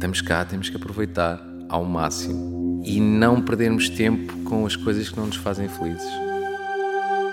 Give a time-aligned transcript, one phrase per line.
[0.00, 1.38] estamos cá, temos que aproveitar
[1.68, 6.10] ao máximo e não perdermos tempo com as coisas que não nos fazem felizes.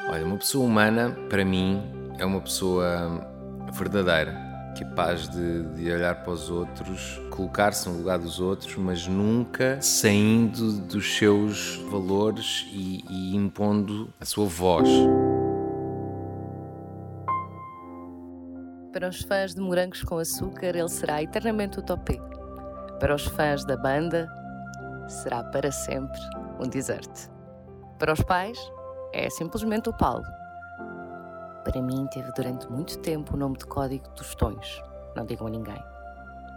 [0.09, 1.81] Olha, uma pessoa humana, para mim,
[2.17, 3.25] é uma pessoa
[3.71, 4.35] verdadeira,
[4.77, 10.73] capaz de, de olhar para os outros, colocar-se no lugar dos outros, mas nunca saindo
[10.81, 14.89] dos seus valores e, e impondo a sua voz.
[18.91, 22.19] Para os fãs de Morangos com Açúcar, ele será eternamente o topé.
[22.99, 24.27] Para os fãs da banda,
[25.07, 26.19] será para sempre
[26.59, 27.29] um desert.
[27.99, 28.57] Para os pais,
[29.13, 30.23] é simplesmente o Paulo.
[31.63, 34.81] Para mim, teve durante muito tempo o nome de código dos tons.
[35.15, 35.83] Não digam a ninguém.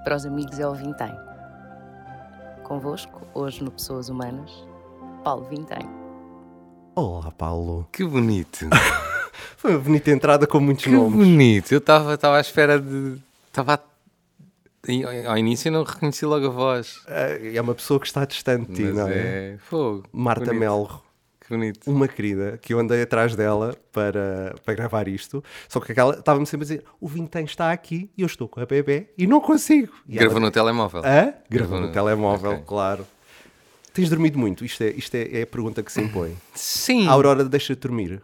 [0.04, 1.12] Para os amigos é o Vintém.
[2.64, 4.50] Convosco, hoje no Pessoas Humanas,
[5.24, 5.88] Paulo Vintém.
[6.94, 7.86] Olá, Paulo.
[7.92, 8.66] Que bonito!
[9.56, 11.12] Foi uma bonita entrada com muitos Que nomes.
[11.18, 11.72] bonito!
[11.72, 13.20] Eu estava à espera de.
[13.48, 13.80] Estava.
[15.26, 17.00] Ao início eu não reconheci logo a voz.
[17.06, 19.12] É é uma pessoa que está distante de ti, Mas não é?
[19.14, 19.56] é.
[19.58, 20.04] Fogo.
[20.12, 20.58] Marta bonito.
[20.60, 21.02] Melro,
[21.40, 21.90] Que bonito.
[21.90, 25.44] uma querida, que eu andei atrás dela para, para gravar isto.
[25.68, 28.58] Só que aquela estava-me sempre a dizer: o Vintém está aqui e eu estou com
[28.60, 29.92] a bebê e não consigo.
[30.08, 31.02] E Gravou ela- no telemóvel.
[31.04, 31.34] Hã?
[31.50, 32.64] Gravou no no- telemóvel, ok.
[32.66, 33.06] claro.
[33.92, 34.64] Tens dormido muito?
[34.64, 36.36] Isto é, isto é, é a pergunta que se impõe.
[36.54, 37.06] Sim.
[37.08, 38.22] A Aurora deixa-te dormir?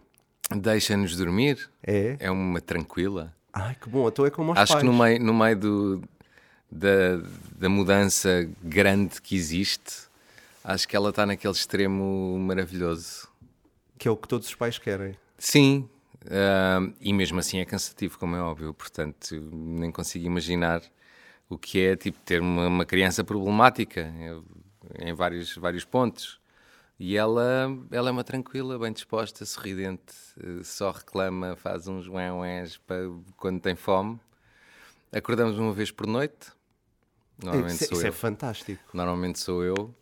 [0.55, 1.69] Deixa-nos dormir.
[1.85, 2.15] É?
[2.19, 3.33] É uma tranquila.
[3.53, 4.07] Ai, que bom.
[4.07, 4.83] Então é como aos Acho pais.
[4.83, 6.01] que no meio, no meio do,
[6.71, 7.17] da,
[7.57, 10.07] da mudança grande que existe,
[10.63, 13.27] acho que ela está naquele extremo maravilhoso.
[13.97, 15.17] Que é o que todos os pais querem.
[15.37, 15.89] Sim,
[16.29, 20.81] ah, e mesmo assim é cansativo, como é óbvio, portanto nem consigo imaginar
[21.49, 24.13] o que é tipo ter uma, uma criança problemática
[24.99, 26.39] em, vários, vários pontos.
[26.99, 30.13] E ela, ela é uma tranquila, bem disposta, sorridente,
[30.63, 32.29] só reclama, faz uns ué
[32.85, 32.97] para
[33.37, 34.19] quando tem fome.
[35.11, 36.51] Acordamos uma vez por noite,
[37.41, 38.13] normalmente Isso, é- sou isso é eu.
[38.13, 38.83] fantástico.
[38.93, 39.93] Normalmente sou eu.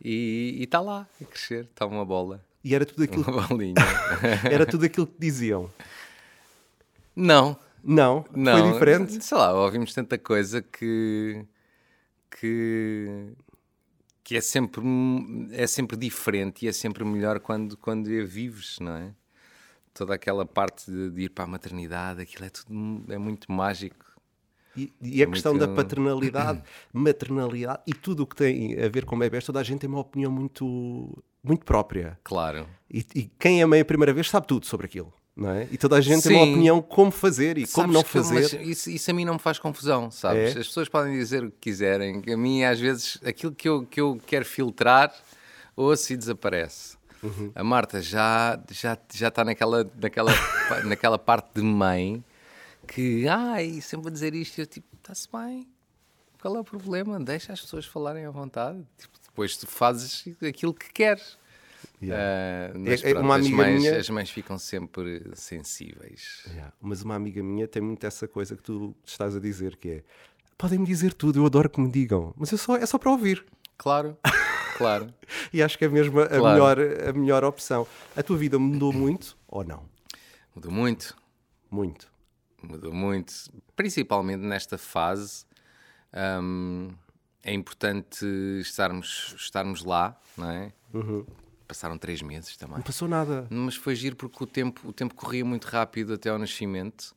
[0.00, 3.74] E está lá a crescer, está uma bola, E era tudo aquilo, uma bolinha.
[4.50, 5.70] era tudo aquilo que diziam.
[7.16, 9.24] Não, Não, Não, foi diferente.
[9.24, 11.44] Sei lá, ouvimos tanta coisa que
[12.40, 13.32] que
[14.24, 14.82] que é sempre
[15.52, 19.14] é sempre diferente e é sempre melhor quando quando a vives, não é?
[19.92, 24.04] Toda aquela parte de, de ir para a maternidade, aquilo é tudo é muito mágico.
[24.76, 26.62] E, e a questão da paternalidade,
[26.92, 30.00] maternalidade e tudo o que tem a ver com bebés, toda a gente tem uma
[30.00, 32.18] opinião muito, muito própria.
[32.24, 32.66] Claro.
[32.90, 35.68] E, e quem é mãe a primeira vez sabe tudo sobre aquilo, não é?
[35.70, 36.52] E toda a gente tem uma Sim.
[36.52, 38.60] opinião como fazer e como Sabes não que eu- fazer.
[38.62, 40.56] isso, isso a mim não me faz confusão, sabes?
[40.56, 40.60] É?
[40.60, 42.22] As pessoas podem dizer o que quiserem.
[42.32, 45.12] A mim, às vezes, aquilo que eu, que eu quero filtrar,
[45.76, 46.96] ouço e desaparece.
[47.22, 47.50] Uhum.
[47.54, 50.30] A Marta já, já, já está naquela, naquela,
[50.84, 52.22] naquela parte de mãe
[52.84, 55.66] que, ai, sempre a dizer isto, e eu tipo, está-se bem.
[56.40, 57.18] Qual é o problema?
[57.18, 58.84] Deixa as pessoas falarem à vontade.
[58.98, 61.38] Tipo, depois tu fazes aquilo que queres.
[62.10, 66.42] Ah, mas É- é pronto, uma as, amiga mães, minha- as mães ficam sempre sensíveis.
[66.48, 69.88] Yeah, Mas uma amiga minha tem muito essa coisa que tu estás a dizer, que
[69.88, 70.04] é
[70.58, 73.44] podem-me dizer tudo, eu adoro que me digam, mas eu só, é só para ouvir.
[73.76, 74.16] Claro,
[74.78, 75.12] claro.
[75.52, 76.44] E acho que é mesmo a, Claro.
[76.44, 76.78] melhor,
[77.08, 77.86] a melhor opção.
[78.16, 79.82] A tua vida mudou muito ou não?
[80.54, 81.16] Mudou muito,
[81.70, 82.06] Muito.
[82.64, 83.32] Mudou muito.
[83.76, 85.44] Principalmente nesta fase,
[86.42, 86.90] hum,
[87.42, 88.24] é importante
[88.60, 90.72] estarmos, estarmos lá, não é?
[91.66, 92.76] Passaram três meses também.
[92.76, 93.46] Não passou nada.
[93.50, 97.14] Mas foi giro porque o tempo, o tempo corria muito rápido até ao nascimento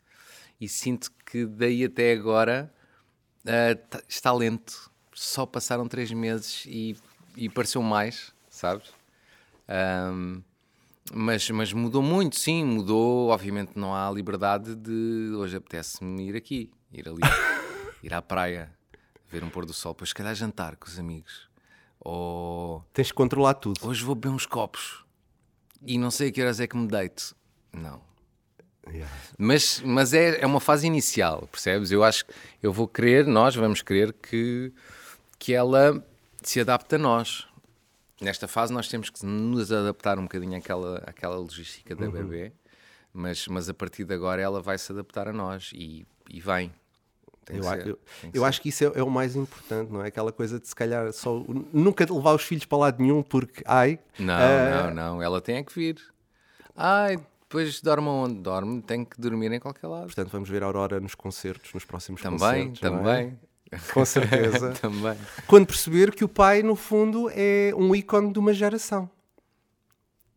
[0.59, 2.73] e sinto que daí até agora
[3.89, 4.89] tá- está lento.
[5.13, 6.95] Só passaram três meses e,
[7.35, 8.91] e pareceu mais, sabes?
[9.67, 10.41] Ahm,
[11.13, 13.29] mas, mas mudou muito, sim, mudou.
[13.29, 17.21] Obviamente não há liberdade de hoje apetece-me ir aqui, ir ali,
[18.03, 18.71] ir à praia,
[19.29, 21.47] ver um pôr do sol, depois se calhar jantar com os amigos.
[21.99, 23.79] Ou Tens que controlar tudo.
[23.83, 25.03] hoje vou beber uns copos
[25.85, 27.35] e não sei a que horas é que me deito.
[27.73, 28.01] Não.
[28.89, 29.13] Yeah.
[29.37, 31.91] Mas, mas é, é uma fase inicial, percebes?
[31.91, 32.33] Eu acho que
[32.63, 34.71] eu vou querer, nós vamos querer que,
[35.37, 36.03] que ela
[36.41, 37.47] se adapte a nós.
[38.21, 42.51] Nesta fase nós temos que nos adaptar um bocadinho àquela, àquela logística da bebê,
[43.13, 46.73] mas, mas a partir de agora ela vai se adaptar a nós e, e vem.
[47.45, 47.99] Tem Eu, ser, eu-
[48.33, 50.07] eu acho que isso é, é o mais importante, não é?
[50.07, 53.99] Aquela coisa de se calhar só nunca levar os filhos para lado nenhum porque ai
[54.19, 56.01] Não, ah, não, não, ela tem é que vir.
[56.75, 58.39] Ai, depois dorme onde?
[58.41, 60.07] Dorme, tem que dormir em qualquer lado.
[60.07, 62.79] Portanto, vamos ver a Aurora nos concertos, nos próximos Também, concertos.
[62.79, 62.81] é?
[62.81, 63.39] também.
[63.93, 64.71] Com certeza.
[64.73, 65.17] também.
[65.45, 69.09] Quando perceber que o pai, no fundo, é um ícone de uma geração.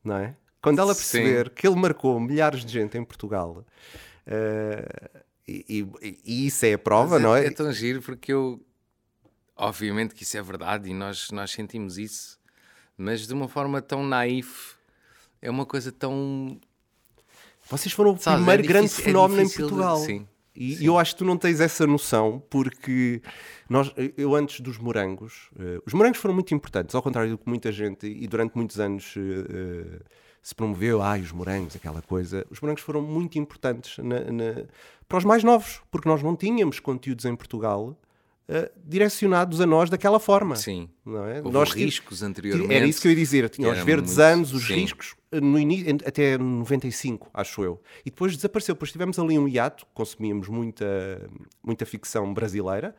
[0.03, 0.35] Não é?
[0.63, 3.65] Quando ela perceber que ele marcou milhares de gente em Portugal,
[4.27, 5.11] eh,
[5.49, 7.47] e, e- e isso é a prova, Mas não é?
[7.47, 8.61] É tão giro porque eu
[9.57, 12.39] obviamente que isso é verdade e nós, nós sentimos isso,
[12.97, 14.75] mas de uma forma tão naif,
[15.41, 16.59] é uma coisa tão.
[17.71, 19.97] Vocês foram o Sabes, é primeiro grande difícil- é fenómeno em difícil de- Portugal.
[19.99, 20.27] sim,
[20.63, 23.23] E eu acho que tu não tens essa noção, porque
[23.69, 27.49] nós, eu antes dos morangos, eh, os morangos foram muito importantes, ao contrário do que
[27.49, 30.01] muita gente, e durante muitos anos eh,
[30.43, 32.47] se promoveu, ai, os morangos, aquela coisa.
[32.51, 34.65] Os morangos foram muito importantes na- na-
[35.09, 37.97] para os mais novos, porque nós não tínhamos conteúdos em Portugal
[38.53, 40.57] eh, direcionados a nós daquela forma.
[40.57, 40.89] Sim.
[41.07, 41.39] Não é?
[41.39, 42.75] Houve Nós riscos anteriormente.
[42.75, 43.49] Era isso que eu ia dizer.
[43.49, 44.75] Tinha os verdes muito- anos, os sim.
[44.75, 47.81] riscos, eh, no início, até 95, acho eu.
[48.05, 48.75] E depois desapareceu.
[48.75, 51.31] Depois tivemos ali um hiato, consumíamos muita,
[51.63, 52.95] muita ficção brasileira.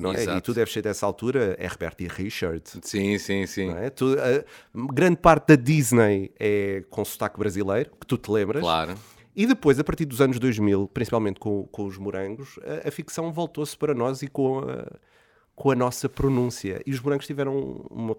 [0.00, 0.24] Não é?
[0.24, 2.62] E tu deves ser dessa altura, Herbert e Richard.
[2.82, 3.70] Sim, sim, sim.
[3.70, 3.88] É?
[3.88, 4.44] Tu, eh,
[4.74, 8.62] grande parte da Disney é com sotaque brasileiro, que tu te lembras.
[8.62, 8.94] Claro.
[9.36, 13.30] E depois, a partir dos anos 2000, principalmente com, com os morangos, a, a ficção
[13.32, 14.86] voltou-se para nós e com a,
[15.54, 16.80] com a nossa pronúncia.
[16.86, 17.54] E os morangos tiveram
[17.90, 18.16] uma-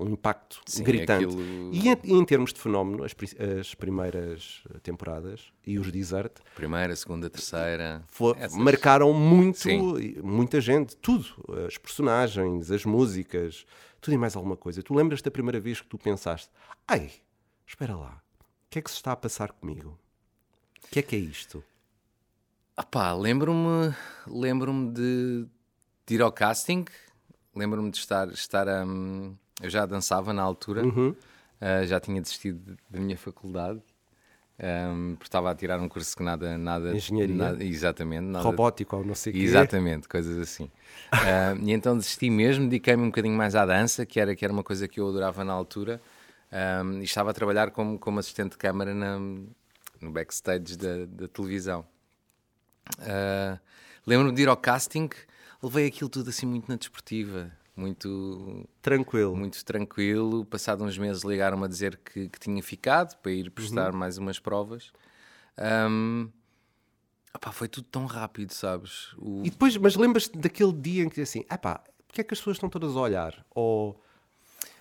[0.00, 1.24] um impacto Sim, gritante.
[1.26, 1.40] aquilo-
[1.72, 3.14] E em, em termos de fenómeno, as,
[3.60, 8.02] as primeiras temporadas e os desert Primeira, segunda, terceira.
[8.36, 10.16] essas- marcaram muito, Sim.
[10.24, 11.24] muita gente, tudo.
[11.68, 13.64] As personagens, as músicas,
[14.00, 14.82] tudo e mais alguma coisa.
[14.82, 16.50] Tu lembras da primeira vez que tu pensaste,
[16.88, 17.08] ai,
[17.64, 19.96] espera lá, o que é que se está a passar comigo?
[20.90, 21.62] O que é que é isto?
[22.76, 23.94] Ah pá, lembro-me
[24.26, 25.46] lembro de,
[26.06, 26.84] de ir ao casting,
[27.54, 31.14] lembro-me de estar, estar hum, eu já dançava na altura, Uhum.
[31.60, 33.80] ah, já tinha desistido da minha faculdade,
[34.58, 36.56] hum, porque estava a tirar um curso que nada...
[36.56, 37.36] nada Engenharia.
[37.36, 38.24] nada- exatamente.
[38.24, 39.42] Nada, Robótico ou não sei o quê.
[39.42, 40.70] Exatamente, coisas assim.
[41.12, 44.52] Ah, e então desisti mesmo, dediquei-me um bocadinho mais à dança, que era, que era
[44.52, 46.00] uma coisa que eu adorava na altura,
[46.52, 49.20] Ahm, e estava a trabalhar como, como assistente de câmara na-
[50.00, 51.86] no backstage da, da televisão.
[53.00, 53.58] Ah,
[54.06, 55.08] Lembro-me de ir ao casting,
[55.62, 59.36] levei aquilo tudo assim muito na desportiva, muito, Tranquilo.
[59.36, 60.44] muito tranquilo.
[60.46, 63.50] Passado uns meses ligaram-me a dizer que, que tinha ficado para ir Uhum.
[63.50, 64.90] prestar mais umas provas.
[65.56, 66.28] Ahm,
[67.34, 69.12] opá, foi tudo tão rápido, sabes?
[69.18, 72.32] O- E depois, mas lembras-te daquele dia em que assim, ah pá, porque é que
[72.34, 73.44] as pessoas estão todas a olhar?
[73.50, 74.02] Ou,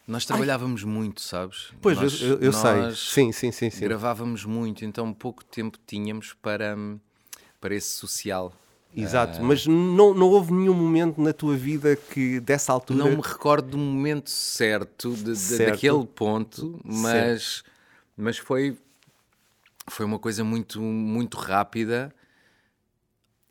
[0.10, 1.72] Nós trabalhávamos muito, sabes?
[1.80, 2.96] pois, eu- Nós- eu, eu sei.
[2.96, 3.80] Sim, sim, sim, sim.
[3.86, 6.76] Gravávamos muito, então pouco tempo tínhamos para,
[7.62, 8.52] para esse social.
[8.98, 12.98] Exato, mas não, não houve nenhum momento na tua vida que dessa altura.
[12.98, 15.72] Não me recordo do momento certo, de- de- Certo.
[15.74, 17.64] daquele ponto, mas,
[18.18, 18.76] mas foi,
[19.88, 22.12] foi uma coisa muito, muito rápida.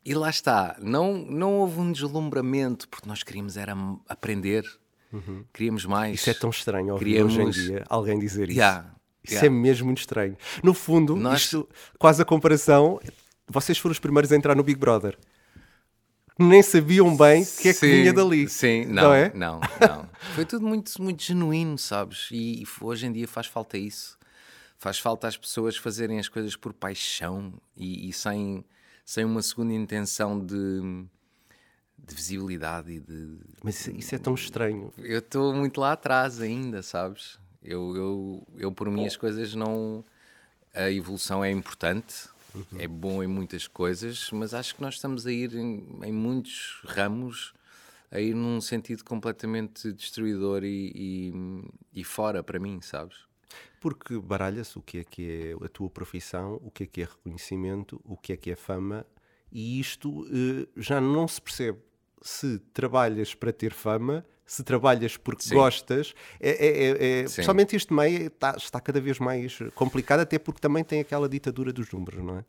[0.04, 3.76] E lá está, não, não houve um deslumbramento, porque nós queríamos era
[4.08, 4.64] aprender,
[5.52, 6.08] queríamos mais.
[6.10, 6.14] Uhum.
[6.14, 8.58] Isso é tão estranho ouvir Queríamos- hoje em dia alguém dizer isso.
[8.58, 8.94] Yeah,
[9.25, 9.46] Isso yeah.
[9.46, 10.37] é mesmo muito estranho.
[10.62, 11.69] No fundo, Nós- isto,
[11.99, 13.00] quase a comparação,
[13.46, 15.19] vocês foram os primeiros a entrar no Big Brother.
[16.38, 18.49] Nem sabiam bem o que é que Sim, vinha dali.
[18.49, 19.32] Sim, não, não, é?
[19.34, 20.08] não, não.
[20.37, 22.28] Foi tudo muito, muito genuíno, sabes?
[22.31, 24.16] E, e hoje em dia faz falta isso.
[24.76, 28.64] Faz falta às pessoas fazerem as coisas por paixão e, e sem,
[29.04, 30.81] sem uma segunda intenção de,
[31.98, 33.38] de visibilidade e de.
[33.62, 34.92] Mas isso, isso é tão estranho.
[34.98, 37.38] Eu estou muito lá atrás ainda, sabes?
[37.62, 40.04] Eu, eu, eu por mim, as coisas não.
[40.74, 42.28] A evolução é importante,
[42.78, 46.80] é bom em muitas coisas, mas acho que nós estamos a ir em, em muitos
[46.84, 47.52] ramos,
[48.11, 53.16] a ir num sentido completamente destruidor e, e, e fora para mim, sabes?
[53.80, 57.04] Porque baralha-se o que é que é a tua profissão, o que é que é
[57.04, 59.06] reconhecimento, o que é que é fama,
[59.50, 61.78] e isto eh, já não se percebe
[62.22, 65.54] se trabalhas para ter fama, se trabalhas porque Sim.
[65.54, 66.14] gostas.
[66.40, 70.60] É, é, é, é, principalmente este meio está, está cada vez mais complicado, até porque
[70.60, 72.44] também tem aquela ditadura dos números, não é?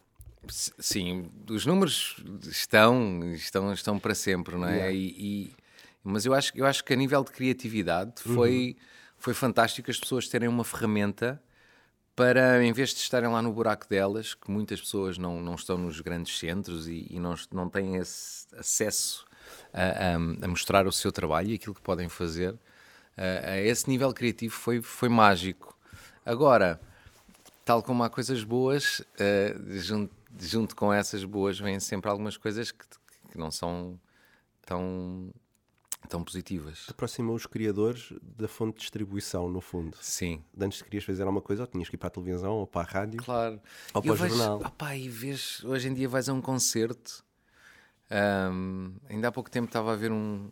[0.48, 4.76] Sim, os números estão, estão, estão para sempre, não é?
[4.78, 4.92] Yeah.
[4.94, 5.56] E, e-
[6.02, 8.78] mas eu acho, eu acho que a nível de criatividade foi,
[9.18, 11.42] foi fantástico as pessoas terem uma ferramenta
[12.16, 15.78] para, em vez de estarem lá no buraco delas, que muitas pessoas não, não estão
[15.78, 19.26] nos grandes centros e, e não, não têm esse acesso
[19.74, 19.82] a,
[20.14, 22.56] a- a mostrar o seu trabalho e aquilo que podem fazer,
[23.18, 25.78] a, a esse nível criativo foi, foi mágico.
[26.26, 26.80] Agora,
[27.66, 32.72] tal como há coisas boas, eh, junto, junto com essas boas vêm sempre algumas coisas
[32.72, 32.86] que,
[33.32, 34.00] que não são
[34.66, 35.32] tão,
[36.08, 36.86] tão positivas.
[36.90, 39.98] Aproximou os criadores da fonte de distribuição, no fundo.
[40.02, 42.82] Sim, Antes querias fazer alguma coisa, ou tinhas que ir para a televisão ou para
[42.88, 43.22] a rádio.
[43.24, 43.60] claro.
[43.94, 44.62] Ou para eu o vejo- jornal.
[44.66, 47.24] opá, e vês, hoje em dia vais a um concerto.
[48.10, 50.50] Ahm, ainda há pouco tempo estava a ver um,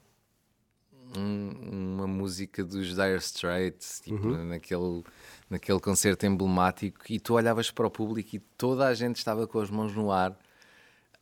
[1.15, 4.45] um- uma música dos Dire Straits, tipo, Uhum.
[4.45, 5.03] naquele,
[5.49, 9.59] naquele concerto emblemático, e tu olhavas para o público e toda a gente estava com
[9.59, 10.37] as mãos no ar,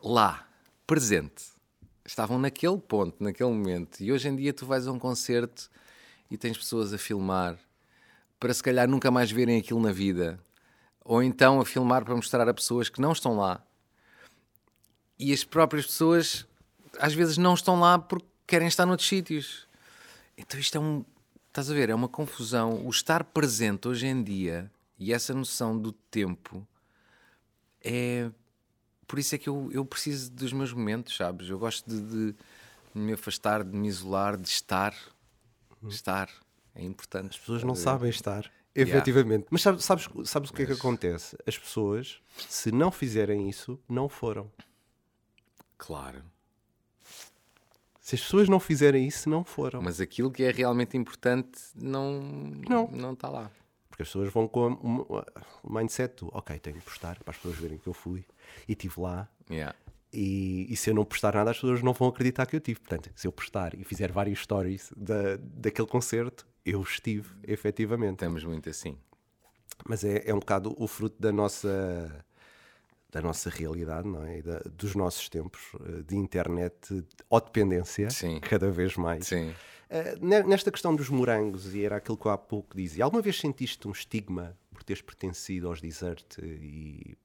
[0.04, 0.48] lá,
[0.86, 1.54] presente.
[2.08, 4.00] estavam naquele ponto, naquele momento.
[4.02, 5.70] E hoje em dia tu vais a um concerto
[6.30, 7.58] e tens pessoas a filmar
[8.40, 10.40] para se calhar nunca mais verem aquilo na vida.
[11.04, 13.64] Ou então a filmar para mostrar a pessoas que não estão lá.
[15.18, 16.46] E as próprias pessoas
[17.00, 19.68] às vezes não estão lá porque querem estar noutros sítios.
[20.38, 21.04] Então isto é um.
[21.48, 21.90] Estás a ver?
[21.90, 22.86] É uma confusão.
[22.86, 26.68] O estar presente hoje em dia e essa noção do tempo
[27.84, 28.30] é.
[29.08, 31.48] Por isso é que eu, eu preciso dos meus momentos, sabes?
[31.48, 32.36] Eu gosto de, de
[32.94, 34.96] me afastar, de me isolar, de estar.
[35.88, 36.28] Estar.
[36.74, 37.34] É importante.
[37.34, 38.52] As pessoas não sabem estar.
[38.74, 39.46] Efetivamente.
[39.52, 41.38] Mas sabes, sabes, sabes o que é que acontece?
[41.46, 42.20] As pessoas,
[42.50, 44.52] se não fizerem isso, não foram.
[45.86, 46.24] Claro.
[48.00, 49.82] Se as pessoas não fizerem isso, não foram.
[49.82, 52.22] Mas aquilo que é realmente importante não
[52.70, 52.88] Não.
[52.92, 53.52] não está lá.
[53.90, 54.74] Porque as pessoas vão com
[55.64, 58.26] o mindset do ok, tenho que postar para as pessoas verem que eu fui
[58.68, 59.28] e estive lá.
[59.50, 59.76] Yeah.
[60.12, 62.80] E, e se eu não postar nada, as pessoas não vão acreditar que eu tive.
[62.80, 68.14] Portanto, se eu postar e fizer vários stories da, daquele concerto, eu estive, efetivamente.
[68.14, 68.98] Estamos muito assim.
[69.88, 72.26] Mas é, é um bocado o fruto da nossa
[73.12, 74.42] da nossa realidade, não é?
[74.42, 78.40] Da- dos nossos tempos eh, de internet ou dependência, Sim.
[78.40, 79.28] cada vez mais.
[79.28, 79.54] Sim.
[80.20, 83.40] Ne- Nesta questão dos morangos, e era aquilo que eu há pouco dizia, alguma vez
[83.40, 87.16] sentiste um estigma por teres pertencido aos desert e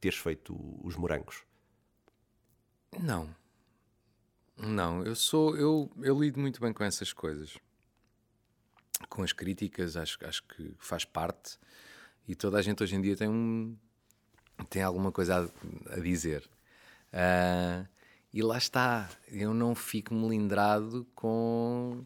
[0.00, 1.42] teres feito os morangos?
[2.98, 3.28] Não.
[4.56, 5.56] Não, eu sou.
[5.56, 7.56] Eu, eu lido muito bem com essas coisas.
[9.08, 11.58] Com as críticas, acho, acho que faz parte.
[12.26, 13.76] E toda a gente hoje em dia tem um.
[14.70, 15.50] Tem alguma coisa
[15.90, 16.48] a, a dizer.
[17.12, 17.84] Ah,
[18.32, 19.08] e lá está.
[19.28, 22.04] Eu não fico melindrado com.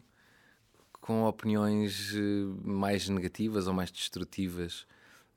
[1.01, 4.85] com opiniões eh, mais negativas ou mais destrutivas.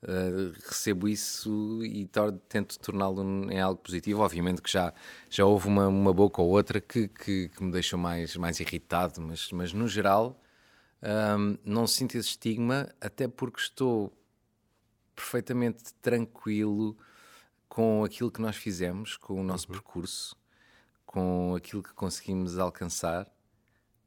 [0.03, 2.07] Uh, recebo isso e
[2.47, 4.21] tento torná-lo em algo positivo.
[4.21, 4.93] Obviamente que já,
[5.29, 9.19] já houve uma, uma boca ou outra que, que, que me deixou mais, mais irritado,
[9.21, 10.39] mas, mas no geral
[11.37, 14.13] um, não sinto esse estigma, até porque estou
[15.15, 16.97] perfeitamente tranquilo
[17.67, 20.35] com aquilo que nós fizemos, com o nosso percurso,
[21.05, 23.27] com aquilo que conseguimos alcançar.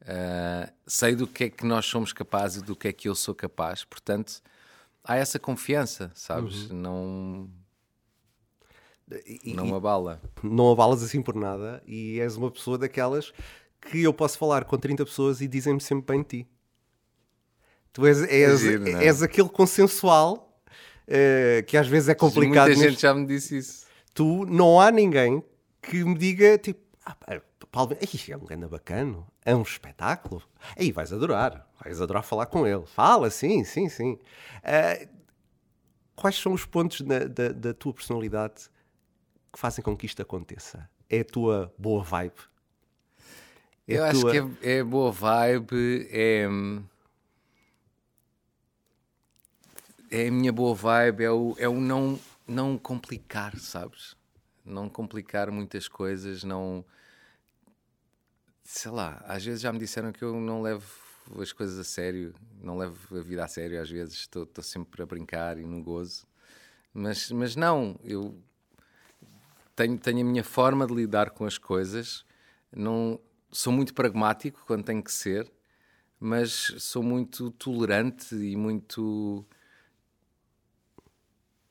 [0.03, 3.15] Uh, sei do que é que nós somos capazes e do que é que eu
[3.15, 4.41] sou capaz, portanto
[5.05, 6.71] há essa confiança, sabes?
[6.71, 7.51] Não,
[9.27, 10.21] E- não e- me abala.
[10.43, 13.31] não abalas assim por nada e és uma pessoa daquelas
[13.79, 16.49] que eu posso falar com 30 pessoas e dizem-me sempre bem de ti.
[17.93, 19.05] Tu és, és, giro, não é?
[19.05, 20.50] és aquele consensual
[21.11, 22.69] eh, que às vezes é complicado.
[22.69, 23.85] Muita gente já me disse isso.
[24.15, 25.43] Tu não há ninguém
[25.83, 30.43] que me diga tipo, ah, é um grande bacano, é um espetáculo.
[30.77, 32.85] Aí vais adorar, vais adorar falar com ele.
[32.87, 34.19] Fala, sim, sim, sim.
[34.65, 35.07] Ah,
[36.17, 38.69] quais são os pontos na- da, da tua personalidade
[39.53, 40.89] que fazem com que isto aconteça?
[41.09, 42.35] É a tua boa vibe?
[43.89, 44.39] É Eu a acho tua- que
[44.69, 46.47] é, é boa vibe, é.
[50.11, 54.17] É a minha boa vibe, é o, é o não, não complicar, sabes?
[54.65, 56.85] Não complicar muitas coisas, não.
[58.65, 60.85] Sei lá, às vezes já me disseram que eu não levo
[61.39, 65.07] as coisas a sério, não levo a vida a sério, às vezes estou, sempre a
[65.07, 66.27] brincar e no gozo.
[66.93, 68.37] Mas, mas não, eu
[69.77, 72.25] tenho, tenho a minha forma de lidar com as coisas.
[72.75, 73.21] Não
[73.53, 75.49] sou muito pragmático quando tem que ser,
[76.19, 79.47] mas sou muito tolerante e muito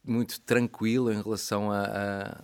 [0.04, 2.44] muito tranquilo em relação a, a-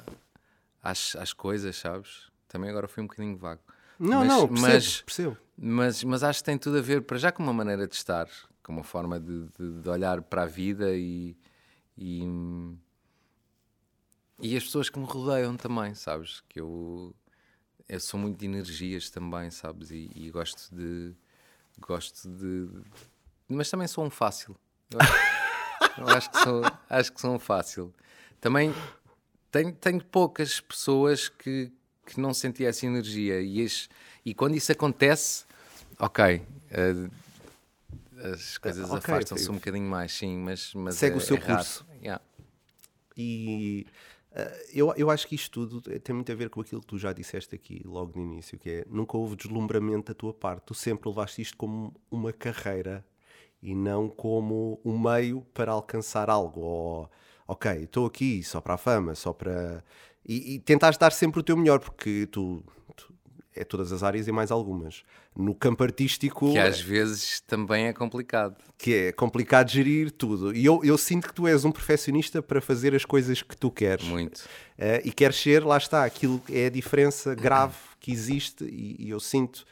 [0.92, 2.30] às, às coisas, sabes?
[2.48, 3.62] Também agora foi um bocadinho vago.
[4.00, 5.38] Não, Mas- não, percebo, mas- percebo.
[5.58, 8.28] mas, mas acho que tem tudo a ver, para já, com uma maneira de estar,
[8.62, 11.36] com uma forma de, de- de olhar para a vida e,
[11.98, 12.22] e,
[14.42, 16.42] e as pessoas que me rodeiam também, sabes?
[16.50, 17.16] Que eu,
[17.88, 19.92] eu sou muito de energias também, sabes?
[19.92, 21.14] E, e gosto de.
[21.80, 22.70] Gosto de.
[23.48, 24.56] Mas também sou um fácil.
[25.98, 27.94] Eu acho, que, sou, acho que um fácil.
[28.42, 28.74] Também
[29.52, 31.72] tenho, tenho poucas pessoas que,
[32.06, 33.90] que não sentem essa energia e, as-
[34.26, 35.46] e quando isso acontece,
[36.00, 37.10] ok, eh,
[38.34, 41.40] as coisas ok, afastam-se um bocadinho mais, sim, mas, mas Segue é, o seu é
[41.40, 41.86] curso.
[42.02, 42.22] Yeah.
[43.18, 43.86] E
[44.32, 46.98] eh, eu, eu acho que isto tudo tem muito a ver com aquilo que tu
[46.98, 50.64] já disseste aqui logo no início, que é nunca houve deslumbramento da tua parte.
[50.66, 53.06] Tu sempre levaste isto como uma carreira
[53.62, 56.62] e não como um meio para alcançar algo.
[56.62, 57.10] Ou,
[57.48, 59.84] ok, estou aqui só para a fama, só para.
[60.28, 62.64] E, e tentares dar sempre o teu melhor, porque tu.
[62.96, 63.14] tu-
[63.58, 65.04] é todas as áreas e mais algumas.
[65.34, 68.58] No campo artístico Que às vezes também é complicado.
[68.78, 70.54] que é complicado gerir tudo.
[70.54, 73.72] E eu, eu sinto que tu és um perfeccionista para fazer as coisas que tu
[73.72, 74.06] queres.
[74.06, 74.44] Muito.
[74.78, 79.10] Eh, e queres ser, lá está, aquilo é a diferença grave que existe e, e
[79.10, 79.66] eu sinto,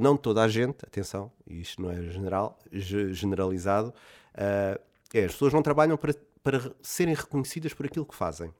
[0.00, 3.92] não toda a gente, atenção, isto não é general, ge- generalizado,
[4.34, 4.78] ah,
[5.12, 8.52] é as pessoas não trabalham para, para serem reconhecidas por aquilo que fazem.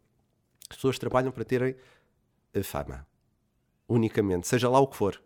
[0.69, 1.75] As pessoas trabalham para terem
[2.55, 3.07] a fama,
[3.89, 5.21] unicamente, seja lá o que for.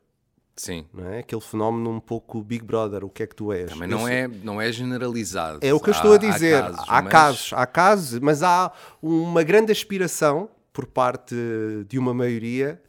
[0.57, 0.87] Sim.
[0.95, 1.19] Não é?
[1.19, 3.69] Aquele fenómeno um pouco Big Brother, o que é que tu és?
[3.71, 5.59] Também não é, não é generalizado.
[5.63, 6.63] é o que eu Há- estou a dizer.
[6.63, 11.35] Há casos, casos, mas- há casos, mas há uma grande aspiração por parte
[11.89, 12.81] de uma maioria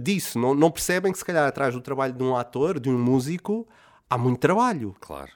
[0.00, 0.38] disso.
[0.38, 3.66] Não, não percebem que, se calhar, atrás do trabalho de um ator, de um músico,
[4.08, 4.94] há muito trabalho.
[5.00, 5.30] Claro.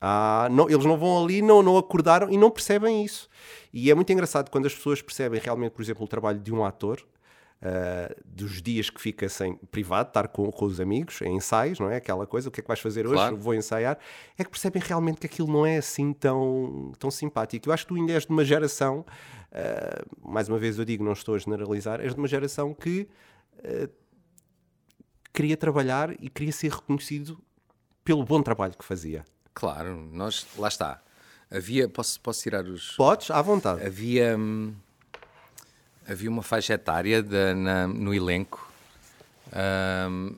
[0.00, 3.28] Há- não- eles não vão ali, não, não acordaram e não percebem isso.
[3.72, 6.64] E é muito engraçado quando as pessoas percebem realmente, por exemplo, o trabalho de um
[6.64, 7.02] ator.
[7.66, 11.88] ah, dos dias que fica sem privado, estar com, com os amigos, em ensaios, não
[11.88, 11.96] é?
[11.96, 13.14] Aquela coisa, o que é que vais fazer hoje?
[13.14, 13.38] Claro.
[13.38, 13.96] Vou ensaiar.
[14.36, 17.66] É que percebem realmente que aquilo não é assim tão, tão simpático.
[17.66, 19.02] Eu acho que tu ainda és de uma geração,
[19.50, 23.08] ah, mais uma vez eu digo, não estou a generalizar, és de uma geração que
[23.62, 23.88] ah,
[25.32, 27.38] queria trabalhar e queria ser reconhecido
[28.04, 29.24] pelo bom trabalho que fazia.
[29.52, 31.02] Claro, nós, lá está.
[31.50, 32.92] Havia, posso, posso tirar os.
[32.96, 33.84] Podes, à vontade.
[33.86, 34.74] Havia, hum,
[36.06, 38.70] havia uma faixa etária da- na- no elenco.
[40.10, 40.36] Hum,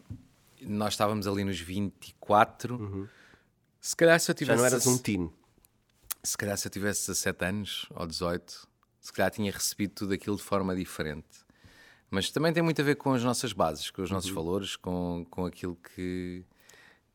[0.60, 3.08] nós estávamos ali nos 24.
[3.80, 4.36] Se calhar se eu Uhum.
[4.36, 4.58] Já tivesse.
[4.58, 5.30] não eras um teen.
[6.22, 8.66] Se calhar se eu tivesse 17 anos ou 18,
[9.00, 11.45] se calhar tinha recebido tudo aquilo de forma diferente.
[12.10, 15.26] Mas também tem muito a ver com as nossas bases, com os nossos valores, com,
[15.30, 16.44] com aquilo que.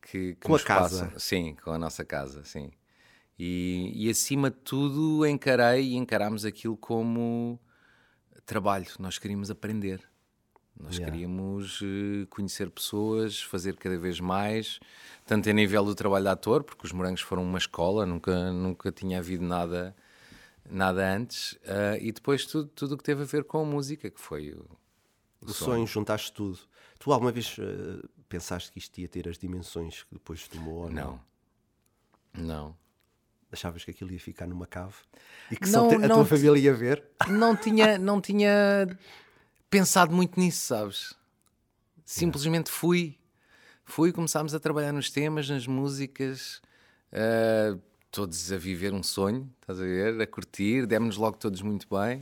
[0.02, 1.06] que, que Com a casa.
[1.06, 1.20] passa.
[1.20, 2.72] Sim, com a nossa casa, sim.
[3.40, 7.60] E, e acima de tudo encarei e encarámos aquilo como
[8.46, 8.86] trabalho.
[9.00, 10.02] Nós queríamos aprender.
[10.80, 11.12] Nós Yeah.
[11.12, 14.80] queríamos eh, conhecer pessoas, fazer cada vez mais,
[15.28, 18.92] tanto a nível do trabalho de ator, porque os morangos foram uma escola, nunca, nunca
[18.92, 19.96] tinha havido nada,
[20.68, 24.10] nada antes, ah, e depois tudo tudo o que teve a ver com a música,
[24.10, 24.56] que foi
[25.42, 26.60] o, O sonho, juntaste tudo.
[27.00, 30.90] Tu alguma vez eh, pensaste que isto ia ter as dimensões que depois tomou ou
[30.90, 31.20] não?
[32.34, 32.44] Não.
[32.44, 32.78] Não.
[33.52, 34.94] Achavas que aquilo ia ficar numa cave?
[35.50, 37.04] E que Não, só te- a tua família ia ver?
[37.30, 38.88] não tinha, não tinha
[39.70, 41.14] pensado muito nisso, sabes?
[42.06, 43.18] Simplesmente fui.
[43.84, 46.62] Fui, começámos a trabalhar nos temas, nas músicas,
[47.12, 47.78] ah,
[48.10, 50.22] todos a viver um sonho, estás a ver?
[50.22, 52.22] A curtir, demos logo todos muito bem.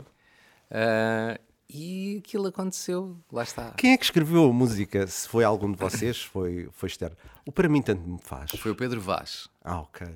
[0.71, 3.71] Ah, e aquilo aconteceu, lá está.
[3.77, 5.05] Quem é que escreveu a música?
[5.07, 7.15] Se foi algum de vocês, foi, foi externo.
[7.45, 8.51] O Para mim tanto me faz.
[8.51, 9.47] Foi o Pedro Vaz.
[9.63, 10.07] Ah, ok.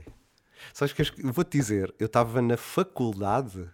[0.74, 3.70] Sabes que eu vou-te dizer, eu estava na faculdade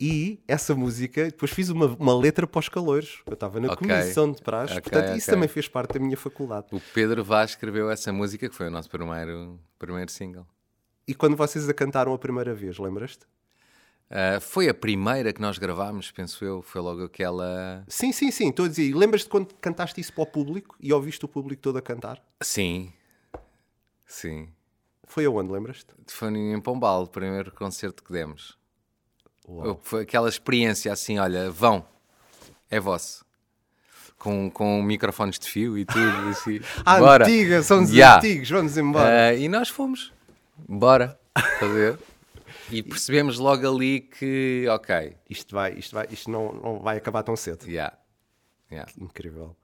[0.00, 3.18] e essa música, depois fiz uma, uma letra para os calores.
[3.26, 3.86] Eu estava na Ok.
[3.86, 5.34] comissão de praxe, Ok, portanto isso ok.
[5.34, 6.66] também fez parte da minha faculdade.
[6.72, 10.46] O Pedro Vaz escreveu essa música, que foi o nosso primeiro, primeiro single.
[11.06, 13.26] E quando vocês a cantaram a primeira vez, lembras-te?
[14.14, 16.60] Ah, foi a primeira que nós gravámos, penso eu.
[16.60, 17.82] Foi logo aquela.
[17.88, 18.94] Sim, sim, sim, estou a dizer.
[18.94, 22.22] Lembras-te quando cantaste isso para o público e ouviste o público todo a cantar?
[22.42, 22.92] Sim.
[24.06, 24.50] Sim.
[25.04, 25.86] Foi aonde, lembras-te?
[26.08, 28.58] Foi em Pombal, o primeiro concerto que demos.
[29.48, 29.80] Uau.
[29.82, 31.82] Foi aquela experiência assim: olha, vão,
[32.70, 33.24] é vosso.
[34.18, 36.00] Com, com microfones de fio e tudo.
[36.30, 36.60] Assim.
[36.84, 37.24] Ah, Bora.
[37.24, 38.18] antiga, são os Yeah.
[38.18, 39.28] antigos, vamos embora.
[39.30, 40.12] Ah, e nós fomos.
[40.68, 41.18] Bora.
[41.60, 41.98] Ver?
[42.72, 47.22] E percebemos logo ali que, ok, Isto, vai, isto, vai, isto não, não vai acabar
[47.22, 47.66] tão cedo.
[47.68, 47.96] yeah.
[48.70, 48.90] Yeah.
[48.98, 49.54] Incrível.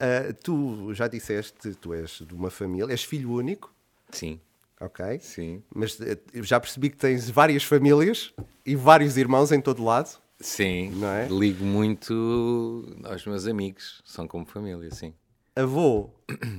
[0.00, 3.72] Ah, tu já disseste, tu és de uma família, és filho único,
[4.10, 4.40] Sim,
[4.80, 5.18] ok?
[5.20, 5.62] sim.
[5.74, 8.32] Mas eh, já percebi que tens várias famílias
[8.64, 10.18] e vários irmãos em todo lado.
[10.40, 11.26] Sim, Não é?
[11.28, 15.12] ligo muito aos meus amigos, são como família, sim.
[15.56, 16.10] Avô,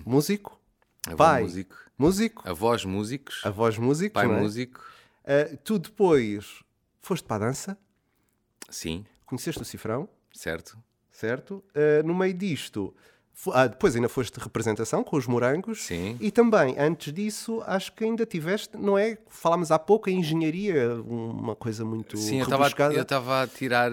[0.05, 0.59] músico.
[1.07, 2.43] Avô Pai, músico, músico.
[2.47, 4.13] avós músicos, Avós músicos.
[4.13, 4.41] pai é?
[4.41, 4.83] músico,
[5.29, 6.63] Ah, tu depois
[6.99, 7.77] foste para a dança,
[8.67, 10.75] sim, conheceste o cifrão, certo?
[11.11, 11.63] certo?
[11.75, 12.95] Ah, no meio disto,
[13.53, 15.83] ah, depois ainda foste de representação com os morangos.
[15.83, 16.17] Sim.
[16.19, 19.17] E também, antes disso, acho que ainda tiveste, não é?
[19.27, 22.93] Falámos há pouco, a engenharia, uma coisa muito Sim, rebuscada.
[22.93, 23.91] eu estava a tirar.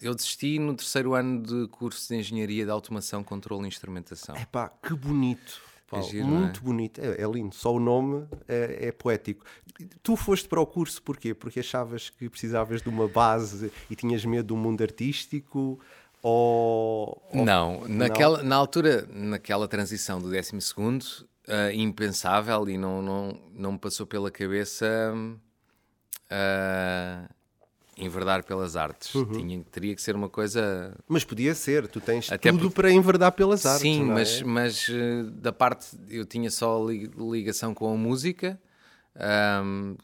[0.00, 4.34] Eu desisti no terceiro ano de curso de Engenharia de Automação, Controle e Instrumentação.
[4.34, 5.60] Epá, que bonito.
[5.90, 6.40] Paulo, giro, não é?
[6.40, 7.00] muito bonito.
[7.00, 7.54] É, é lindo.
[7.54, 9.44] Só o nome é, é poético.
[10.02, 11.34] Tu foste para o curso porquê?
[11.34, 15.80] Porque achavas que precisavas de uma base e tinhas medo do mundo artístico?
[16.22, 17.20] Ou.
[17.32, 21.04] ou- Não, naquela, na altura, naquela transição do 12 segundo,
[21.48, 25.12] ah, impensável e não, não, não me passou pela cabeça
[26.30, 27.28] ah,
[28.04, 29.14] enverdar pelas artes.
[29.14, 29.32] Uhum.
[29.32, 32.90] Tinha, teria que ser uma coisa Mas podia ser, tu tens Até tudo porque- para
[32.90, 33.82] enverdar pelas artes.
[33.82, 34.14] Sim, não é?
[34.16, 38.60] mas, mas eh, da parte eu tinha só li- ligação com a música.
[39.16, 39.96] Ahm,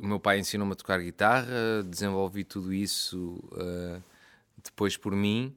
[0.00, 4.00] o meu pai ensinou-me a tocar guitarra, desenvolvi tudo isso eh,
[4.62, 5.54] depois por mim.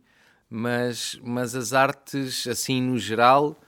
[0.50, 3.60] mas, mas as artes, assim, no geral,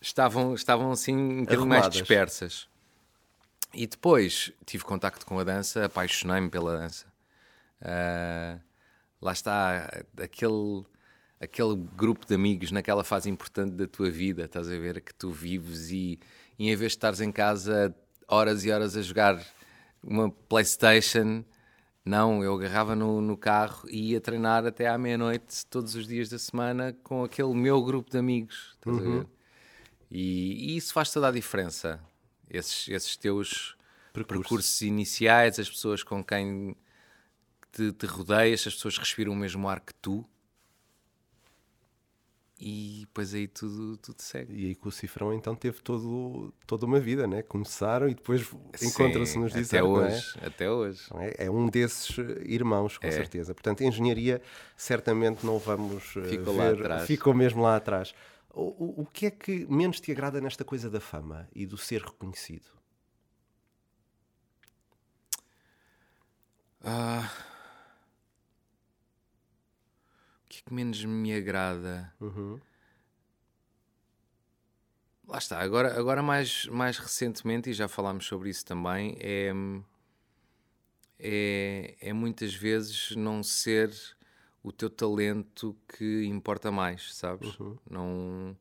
[0.00, 2.68] estavam, estavam assim um bocadinho mais dispersas.
[3.74, 7.05] E depois tive contacto com a dança, apaixonei-me pela dança.
[7.80, 8.58] Ah,
[9.20, 10.84] lá está, aquele,
[11.40, 15.30] aquele grupo de amigos naquela fase importante da tua vida, estás a ver, que tu
[15.30, 16.18] vives e,
[16.58, 17.94] e em vez de estares em casa
[18.28, 19.44] horas e horas a jogar
[20.02, 21.44] uma Playstation,
[22.04, 26.28] não, eu agarrava no, no carro e ia treinar até à meia-noite todos os dias
[26.28, 29.26] da semana com aquele meu grupo de amigos, estás a ver?
[30.08, 32.00] E, e isso faz toda a diferença.
[32.48, 33.76] Esses, esses teus
[34.12, 34.82] percursos.
[34.82, 36.76] iniciais, as pessoas com quem
[37.76, 40.24] te, te rodeias, as pessoas respiram o mesmo ar que tu.
[42.58, 44.54] E depois aí tudo, tudo segue.
[44.54, 47.42] E aí com o Cifrão então teve todo, toda uma vida, né?
[47.42, 48.50] Começaram e depois
[48.82, 50.06] encontram-se nos dizer, até não é?
[50.06, 51.02] hoje, até hoje.
[51.16, 51.44] É?
[51.46, 53.10] É um desses irmãos, com É.
[53.10, 53.52] certeza.
[53.54, 54.40] Portanto, engenharia
[54.74, 57.06] certamente não vamos eh, Ficou lá ver, atrás.
[57.06, 58.14] ficou mesmo lá atrás.
[58.54, 61.76] O, o, o que é que menos te agrada nesta coisa da fama e do
[61.76, 62.70] ser reconhecido?
[70.44, 72.12] O que é que menos me agrada?
[72.20, 72.60] Uhum.
[75.26, 79.52] Lá está, agora, agora mais, mais recentemente, e já falámos sobre isso também, é,
[81.18, 83.92] é, é muitas vezes não ser
[84.62, 87.56] o teu talento que importa mais, sabes?
[87.88, 88.56] Não,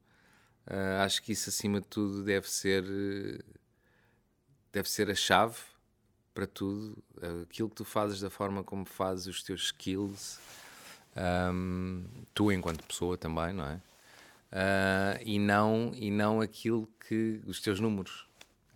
[0.68, 2.84] ah, acho que isso acima de tudo deve ser,
[4.72, 5.58] deve ser a chave
[6.34, 6.98] para tudo.
[7.44, 10.39] Aquilo que tu fazes, da forma como fazes os teus skills,
[11.15, 13.82] ahm, tu enquanto pessoa também, não é?
[14.51, 18.28] Ah, e, não, e não aquilo que os teus números.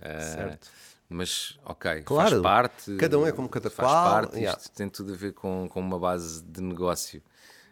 [0.01, 0.69] Ah, Certo.
[1.11, 2.95] Mas, ok, Claro, faz parte.
[2.97, 4.37] cada um é como cada faz qual, parte.
[4.37, 4.59] yeah.
[4.59, 7.23] Isto tem tudo a ver com, com uma base de negócio.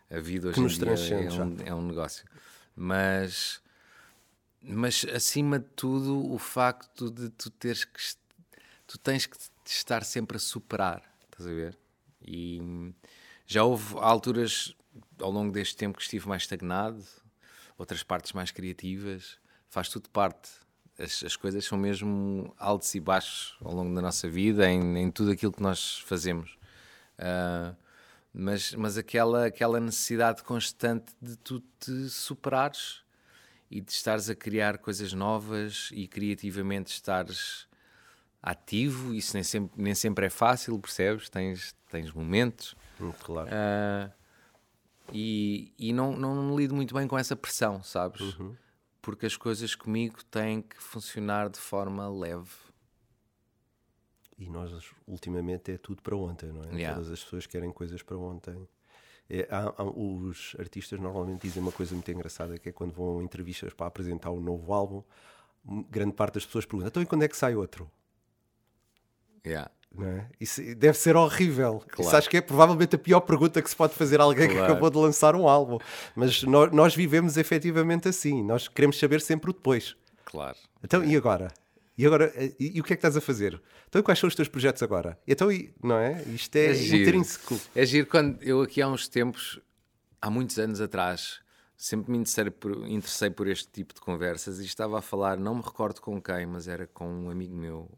[0.09, 0.89] A vida hoje em dia
[1.25, 2.25] é um, é um negócio.
[2.75, 3.61] Mas,
[4.59, 7.99] mas, acima de tudo, o facto de tu teres que.
[8.87, 11.77] Tu tens que estar sempre a superar, estás a ver?
[12.25, 12.93] E
[13.47, 14.75] já houve alturas
[15.19, 17.03] ao longo deste tempo que estive mais estagnado,
[17.77, 20.49] outras partes mais criativas, faz tudo parte.
[20.99, 25.09] As, as coisas são mesmo altos e baixos ao longo da nossa vida, em, em
[25.09, 26.57] tudo aquilo que nós fazemos.
[27.17, 27.73] Ah,
[28.33, 33.01] mas, mas aquela, aquela necessidade constante de tu te superares
[33.71, 37.67] e de estares a criar coisas novas e criativamente estares
[38.41, 41.29] ativo, isso nem sempre, nem sempre é fácil, percebes?
[41.29, 42.75] Tens, tens momentos.
[42.99, 43.49] Hum, claro.
[43.51, 44.11] Ah,
[45.13, 48.35] e e não, não lido muito bem com essa pressão, sabes?
[49.01, 52.51] Porque as coisas comigo têm que funcionar de forma leve.
[54.37, 54.71] E nós,
[55.07, 56.75] ultimamente, é tudo para ontem, não é?
[56.75, 56.95] Yeah.
[56.95, 58.67] Todas as pessoas querem coisas para ontem.
[59.29, 63.19] É, há- há- os artistas normalmente dizem uma coisa muito engraçada, que é quando vão
[63.19, 65.03] a entrevistas para apresentar um novo álbum,
[65.89, 67.89] grande parte das pessoas pergunta, então e quando é que sai outro?
[69.45, 69.71] Yeah.
[69.99, 70.25] É?
[70.39, 71.77] Isso deve ser horrível.
[71.87, 72.17] Isso Claro.
[72.17, 74.71] acho que é provavelmente a pior pergunta que se pode fazer a alguém que Claro.
[74.73, 75.79] acabou de lançar um álbum.
[76.15, 78.43] Mas nós, nós vivemos efetivamente assim.
[78.43, 79.95] Nós queremos saber sempre o depois.
[80.25, 80.55] Claro.
[80.83, 81.47] Então, e agora?
[81.97, 83.59] E agora, eh, e, e o que é que estás a fazer?
[83.89, 85.17] Então, e quais são os teus projetos agora?
[85.27, 86.21] Então, e, não é?
[86.27, 86.97] Isto é, É giro.
[87.09, 87.59] intrínseco.
[87.73, 89.59] É giro quando eu aqui há uns tempos,
[90.21, 91.39] há muitos anos atrás,
[91.75, 95.55] sempre me interessei por, interessei por este tipo de conversas e estava a falar, não
[95.55, 97.89] me recordo com quem, mas era com um amigo meu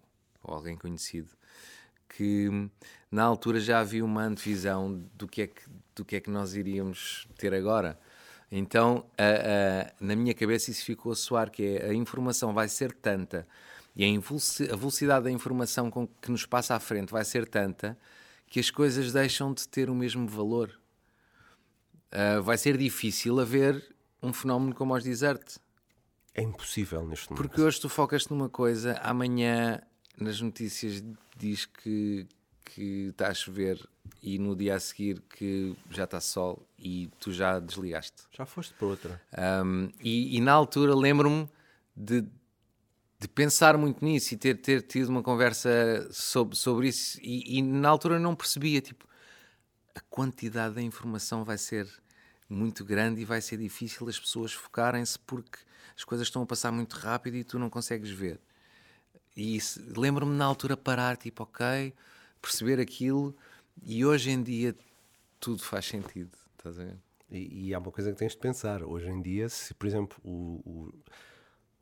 [0.41, 1.31] ou alguém conhecido,
[2.15, 2.49] que
[3.11, 5.61] na altura já havia uma antevisão do que é que,
[5.95, 7.97] do que, é que nós iríamos ter agora.
[8.51, 12.67] Então, a- a- na minha cabeça isso ficou a soar, que é a informação vai
[12.67, 13.47] ser tanta
[13.95, 14.03] e
[14.71, 17.97] a, velocidade da informação com que nos passa à frente vai ser tanta
[18.47, 20.71] que as coisas deixam de ter o mesmo valor.
[22.11, 23.83] Ah, vai ser difícil haver
[24.21, 25.57] um fenómeno como os desert.
[26.33, 27.47] É impossível neste momento.
[27.47, 29.81] Porque hoje tu focas numa coisa, amanhã
[30.19, 31.03] nas notícias
[31.37, 32.27] diz que,
[32.65, 33.87] que está a chover
[34.21, 38.23] e no dia a seguir que já está sol e tu já desligaste.
[38.31, 39.21] Já foste para outra.
[39.65, 41.47] Um, e, e na altura lembro-me
[41.95, 42.21] de,
[43.19, 47.61] de pensar muito nisso e ter, ter tido uma conversa sobre, sobre isso e, e
[47.61, 49.07] na altura não percebia, tipo,
[49.95, 51.87] a quantidade da informação vai ser
[52.49, 55.59] muito grande e vai ser difícil as pessoas focarem-se porque
[55.95, 58.39] as coisas estão a passar muito rápido e tu não consegues ver.
[59.39, 59.57] E
[59.95, 61.93] lembro-me na altura parar, tipo, ok,
[62.41, 63.33] perceber aquilo
[63.81, 64.75] e hoje em dia
[65.39, 66.31] tudo faz sentido.
[66.57, 66.97] Estás a ver?
[67.31, 68.83] E, e há uma coisa que tens de pensar.
[68.83, 70.91] Hoje em dia, se, por exemplo, o,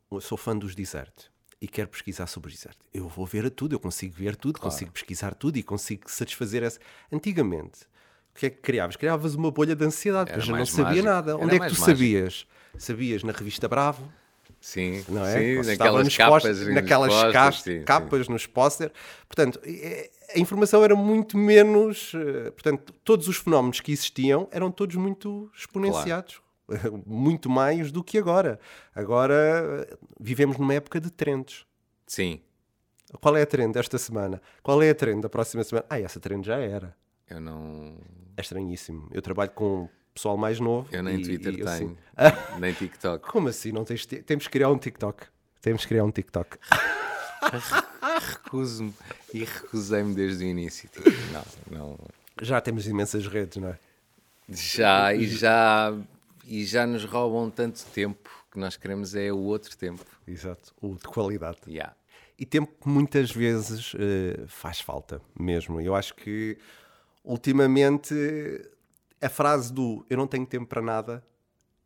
[0.08, 1.26] o- eu sou fã dos desert
[1.60, 4.92] e quero pesquisar sobre desert, eu vou ver a tudo, eu consigo ver tudo, consigo
[4.92, 6.78] pesquisar tudo e consigo satisfazer essa.
[7.10, 7.82] Antigamente,
[8.30, 8.94] o que é que criavas?
[8.94, 11.08] Criavas uma bolha de ansiedade, porque eu não sabia mágico.
[11.08, 11.32] nada.
[11.32, 11.86] Era Onde é que tu mágico.
[11.86, 12.46] sabias?
[12.78, 14.08] Sabias na revista Bravo,
[14.60, 15.62] Sim, não é?
[15.62, 16.44] sim naquelas nos capas.
[16.44, 17.84] nos naquelas pósteres, cas- sim, sim.
[17.84, 18.92] capas nos póster.
[19.28, 19.60] Portanto,
[20.34, 22.12] a informação era muito menos.
[22.14, 26.40] eh, Portanto, todos os fenómenos que existiam eram todos muito exponenciados.
[27.06, 28.60] Muito mais do que agora.
[28.94, 29.34] Agora
[29.90, 31.64] eh, vivemos numa época de trends.
[32.06, 32.42] Sim,
[33.22, 34.42] Qual é a trend desta semana?
[34.62, 35.86] Qual é a trend da próxima semana?
[35.88, 36.94] Ah, essa trend já era.
[37.30, 37.96] eu não.
[38.36, 39.08] É estranhíssimo.
[39.14, 40.88] Eu trabalho com pessoal mais novo.
[40.90, 41.96] Eu nem e- Twitter e eu tenho, assim,
[42.58, 43.28] nem TikTok.
[43.30, 43.70] Como assim?
[43.70, 45.26] Não tens Temos que criar um TikTok.
[45.62, 46.58] Temos que criar um TikTok.
[48.20, 48.92] Recuso-me
[49.32, 50.88] e recusei-me desde o início.
[50.88, 51.98] Tipo, não, não.
[52.42, 53.78] Já temos imensas redes, não é?
[54.48, 55.94] Já, e já,
[56.44, 60.04] e já nos roubam tanto tempo que nós queremos é o outro tempo.
[60.26, 60.74] Exato.
[60.80, 61.58] O de qualidade.
[61.68, 61.94] Yeah.
[62.38, 65.80] E tempo que muitas vezes eh, faz falta mesmo.
[65.80, 66.56] Eu acho que
[67.24, 68.14] ultimamente
[69.20, 71.24] a frase do eu não tenho tempo para nada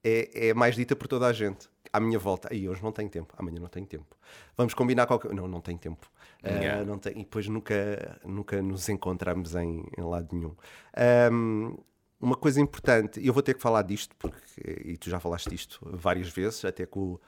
[0.05, 1.71] é, é mais dita por toda a gente.
[1.93, 4.17] À minha volta, aí hoje não tenho tempo, amanhã não tenho tempo.
[4.57, 5.33] Vamos combinar qualquer.
[5.35, 6.11] Não, não tenho tempo.
[6.45, 6.85] Yeah.
[6.85, 7.17] não tenho...
[7.19, 10.55] E depois nunca, nunca nos encontramos em, em lado nenhum.
[10.97, 11.77] Ahm,
[12.21, 14.41] uma coisa importante, e eu vou ter que falar disto, porque,
[14.85, 17.21] e tu já falaste disto várias vezes, até com o,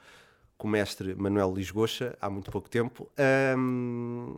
[0.57, 3.09] com o mestre Manuel Lisgocha, há muito pouco tempo.
[3.17, 4.37] Ahm,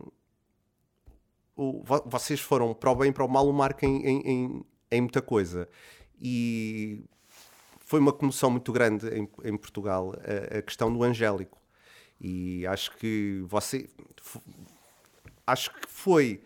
[1.56, 4.20] o- vo- vocês foram para o bem e para o mal o marco em, em,
[4.28, 5.68] em- em muita coisa.
[6.20, 7.04] E
[7.80, 10.14] foi uma comoção muito grande em, em Portugal
[10.52, 11.58] a, a questão do Angélico.
[12.20, 13.88] E acho que você.
[15.46, 16.42] Acho que foi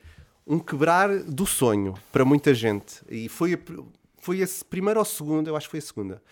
[0.47, 3.03] um quebrar do sonho para muita gente.
[3.09, 3.59] E foi, a
[4.19, 6.23] foi esse primeiro ou segundo, eu acho que foi a segunda,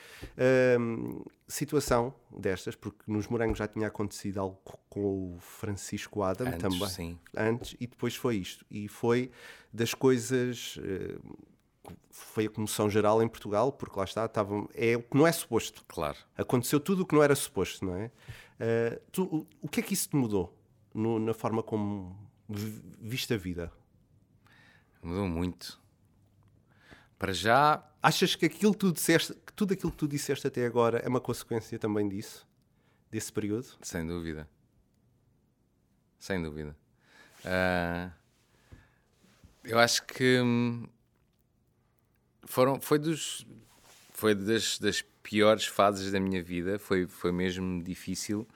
[0.79, 5.01] hum, situação destas, porque nos Morangos já tinha acontecido algo co- com
[5.35, 6.89] o Francisco Adam Antes, também.
[6.89, 7.19] sim.
[7.37, 8.65] Antes, e depois foi isto.
[8.71, 9.31] E foi
[9.73, 10.79] das coisas.
[10.83, 11.17] eh,
[12.11, 15.33] foi a comoção geral em Portugal, porque lá está, estava, é o que não é
[15.33, 15.85] suposto.
[15.89, 16.17] Claro.
[16.37, 18.11] Aconteceu tudo o que não era suposto, não é?
[18.59, 20.57] Eh, tu- o, o que é que isso te mudou
[20.95, 22.17] no- na forma como
[22.49, 23.73] vi- viste a vida?
[25.03, 25.81] Mudou muito.
[27.19, 31.01] Para já, Achas que aquilo tu disseste, que tudo aquilo que tu disseste até agora
[31.01, 32.49] é uma consequência também disso?
[33.11, 33.67] Desse período?
[33.83, 34.49] sem dúvida.
[36.19, 36.75] Sem dúvida.
[37.45, 38.11] Ah,
[39.65, 40.87] eu acho que hum,
[42.51, 43.47] foram, foi dos
[44.13, 46.79] foi das, das piores fases da minha vida.
[46.79, 48.47] Foi, foi mesmo difícil.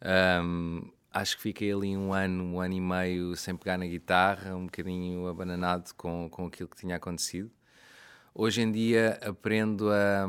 [0.00, 4.54] Ahm, acho que fiquei ali um ano, um ano e meio sem pegar na guitarra,
[4.54, 7.50] um bocadinho abananado com, com aquilo que tinha acontecido.
[8.32, 10.28] Hoje em dia aprendo a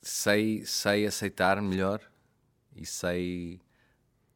[0.00, 2.00] sei, sei aceitar melhor
[2.76, 3.60] e sei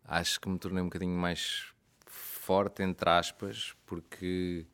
[0.05, 1.73] acho que me tornei um bocadinho mais
[2.07, 4.67] forte entre aspas porque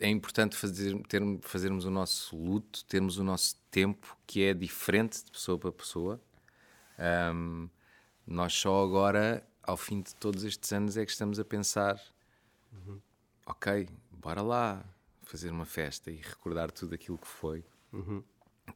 [0.00, 5.22] é importante fazer, ter, fazermos o nosso luto, termos o nosso tempo que é diferente
[5.22, 6.20] de pessoa para pessoa.
[6.98, 7.68] Ahm,
[8.26, 12.00] nós só agora, ao fim de todos estes anos, é que estamos a pensar:
[13.46, 14.84] ok, bora lá
[15.22, 17.64] fazer uma festa e recordar tudo aquilo que foi,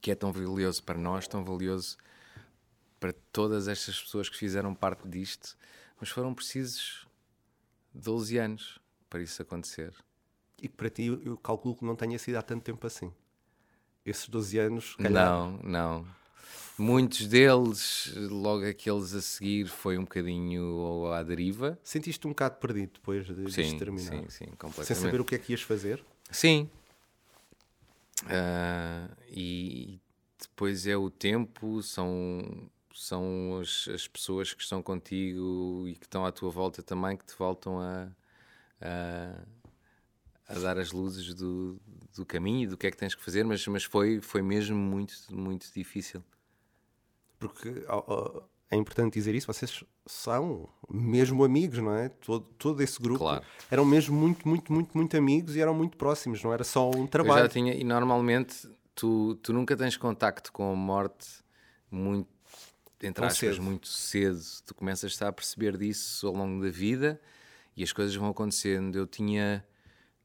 [0.01, 1.97] que é tão valioso para nós, tão valioso
[3.01, 5.57] para todas estas pessoas que fizeram parte disto,
[5.99, 7.07] mas foram precisos
[7.95, 9.95] 12 anos para isso acontecer.
[10.64, 13.12] E que para ti eu calculo que não tenha sido há tanto tempo assim.
[14.05, 15.27] Esses 12 anos, calhar.
[15.27, 16.07] Não, não.
[16.79, 21.79] Muitos deles, logo aqueles a seguir, foi um bocadinho à deriva.
[21.85, 24.11] Sentiste um bocado perdido depois de, Sim, terminar?
[24.11, 24.87] sim, sim, completamente.
[24.87, 26.03] Sem saber o que é que ias fazer?
[26.31, 26.68] Sim.
[28.27, 30.00] Ah, e
[30.40, 36.24] depois é o tempo, são, são as, as pessoas que estão contigo e que estão
[36.24, 38.09] à tua volta também que te voltam a,
[38.81, 39.44] a,
[40.55, 41.81] a dar as luzes do,
[42.14, 44.77] do caminho e do que é que tens que fazer, mas, mas foi, foi mesmo
[44.77, 46.23] muito, muito difícil.
[47.38, 52.09] Porque ó, ó, é importante dizer isso, vocês são mesmo amigos, não é?
[52.09, 53.45] Todo, todo esse grupo Claro.
[53.71, 57.03] eram mesmo muito, muito, muito, muito amigos e eram muito próximos, não era só um
[57.03, 57.43] Eu trabalho.
[57.45, 61.29] já tinha, e normalmente tu, tu nunca tens contacto com a morte
[61.90, 62.29] muito,
[63.03, 63.62] entre aspas, cedo.
[63.62, 64.40] muito cedo.
[64.67, 67.21] Tu começas a perceber disso ao longo da vida
[67.77, 68.97] e as coisas vão acontecendo.
[68.97, 69.64] Eu tinha,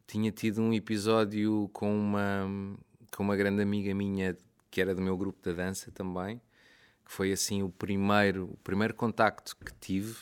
[0.10, 2.48] tinha tido um episódio com uma,
[3.16, 4.36] com uma grande amiga minha
[4.72, 6.42] que era do meu grupo da dança também,
[7.06, 10.18] que foi assim o primeiro, o primeiro contacto que tive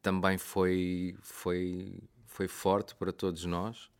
[0.00, 3.90] também foi, foi, foi forte para todos nós.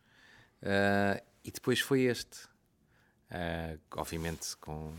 [0.61, 2.47] Ah, e depois foi este.
[3.29, 4.93] Ah, obviamente com,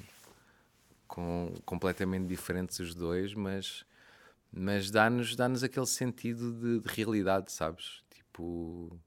[1.07, 3.87] com completamente diferentes os dois, mas,
[4.53, 8.03] mas dá-nos dá aquele sentido de, de realidade, sabes?
[8.11, 9.01] Tipo,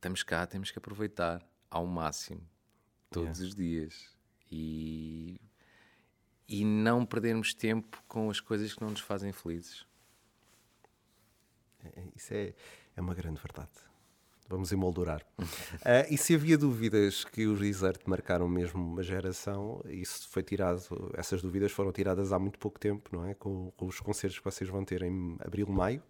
[0.00, 2.40] estamos cá, temos que aproveitar ao máximo,
[3.10, 4.08] todos os dias.
[4.50, 5.38] E,
[6.48, 9.84] e não perdermos tempo com as coisas que não nos fazem felizes.
[11.84, 12.54] É- Isso é,
[12.96, 13.70] é uma grande verdade.
[14.48, 15.24] Vamos emoldurar.
[15.84, 20.82] Ah, e se havia dúvidas que os Desert marcaram mesmo uma geração, isso foi tirado,
[21.14, 23.34] essas dúvidas foram tiradas há muito pouco tempo, não é?
[23.34, 26.02] Com, com os concertos que vocês vão ter em abril, maio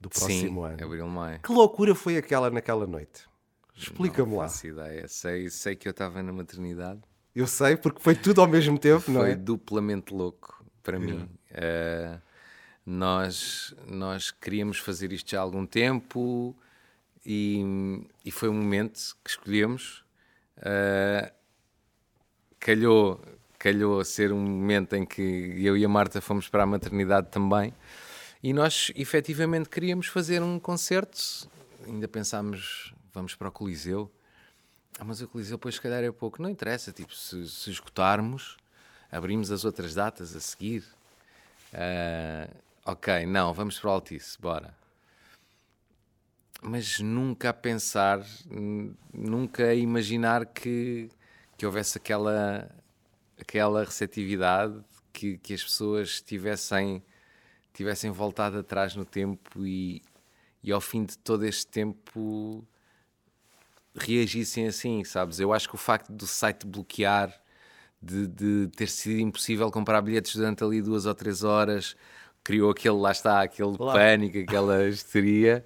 [0.00, 0.84] do próximo Sim, ano.
[0.84, 1.40] abril, maio.
[1.40, 3.28] Que loucura foi aquela naquela noite?
[3.76, 4.44] Explica-me Não lá.
[4.44, 5.08] faço ideia.
[5.08, 7.00] Sei, sei que eu estava na maternidade.
[7.34, 9.34] Eu sei, porque foi tudo ao mesmo tempo, não Foi é?
[9.34, 11.28] duplamente louco para mim.
[11.50, 12.18] Eh,
[12.84, 16.54] nós, nós queríamos fazer isto já há algum tempo
[17.24, 20.04] e, e foi um momento que escolhemos.
[20.58, 21.32] Eh,
[22.60, 23.20] calhou,
[23.58, 25.22] calhou ser um momento em que
[25.56, 27.72] eu e a Marta fomos para a maternidade também.
[28.42, 31.48] E nós efetivamente queríamos fazer um concerto.
[31.86, 34.10] Ainda pensámos, vamos para o Coliseu.
[34.98, 36.42] Ah, mas o Coliseu depois se calhar é pouco.
[36.42, 37.70] Não interessa, tipo, se, se
[39.10, 40.84] abrimos as outras datas a seguir.
[41.72, 42.48] Ah,
[42.84, 44.74] ok, não, vamos para o Altice, bora.
[46.62, 48.24] Mas nunca a pensar,
[49.12, 51.10] nunca a imaginar que,
[51.58, 52.70] que houvesse aquela,
[53.40, 54.80] aquela receptividade,
[55.12, 57.02] que, que as pessoas tivessem,
[57.74, 60.02] tivessem voltado atrás no tempo e,
[60.62, 62.64] e ao fim de todo este tempo
[63.94, 65.38] reagissem assim, sabes?
[65.40, 67.32] Eu acho que o facto do site bloquear,
[68.00, 71.94] de, de ter sido impossível comprar bilhetes durante ali duas ou três horas,
[72.42, 73.98] criou aquele, lá está, aquele Claro.
[73.98, 75.64] pânico, aquela histeria.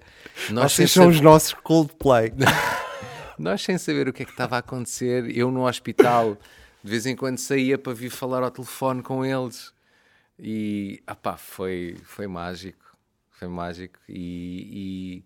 [0.51, 2.31] Nós Vocês são sab- os nossos Coldplay.
[3.39, 6.37] nós sem saber o que é que estava a acontecer, eu no hospital,
[6.83, 9.73] de vez em quando saía para vir falar ao telefone com eles.
[10.39, 12.85] E, opá, foi, foi mágico.
[13.31, 13.97] Foi mágico.
[14.07, 15.25] E, e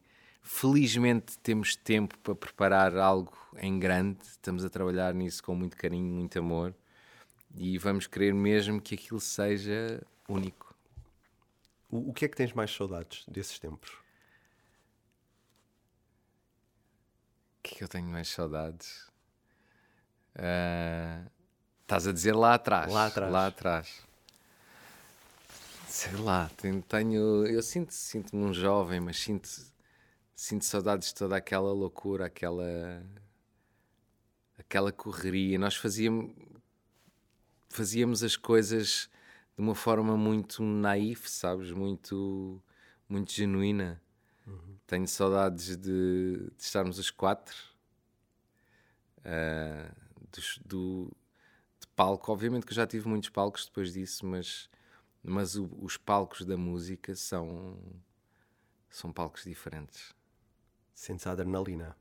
[0.55, 4.19] felizmente temos tempo para preparar algo em grande.
[4.23, 6.75] Estamos a trabalhar nisso com muito carinho, muito amor.
[7.55, 10.75] E vamos querer mesmo que aquilo seja único.
[11.89, 13.89] O, o que é que tens mais saudades desses tempos?
[17.57, 19.09] O que é que eu tenho mais saudades?
[20.35, 21.23] Ah,
[21.81, 22.91] estás a dizer lá atrás.
[22.91, 23.31] Lá atrás.
[23.31, 24.05] Lá atrás.
[25.87, 26.81] Sei lá, tenho.
[26.81, 29.49] tenho- eu sinto- sinto-me um jovem, mas sinto,
[30.41, 33.03] sinto saudades de toda aquela loucura, aquela.
[34.57, 35.59] aquela correria.
[35.59, 36.33] Nós fazíamos,
[37.69, 39.07] fazíamos as coisas
[39.55, 41.71] de uma forma muito naif, sabes?
[41.71, 42.59] Muito,
[43.07, 44.01] muito genuína.
[44.87, 47.55] Tenho saudades de, de estarmos os quatro,
[50.31, 51.11] dos- do,
[51.79, 52.31] de palco.
[52.31, 54.69] Obviamente que eu já tive muitos palcos depois disso, mas,
[55.23, 57.77] mas o- os palcos da música são,
[58.89, 60.13] são palcos diferentes.
[60.93, 61.95] Sentes a adrenalina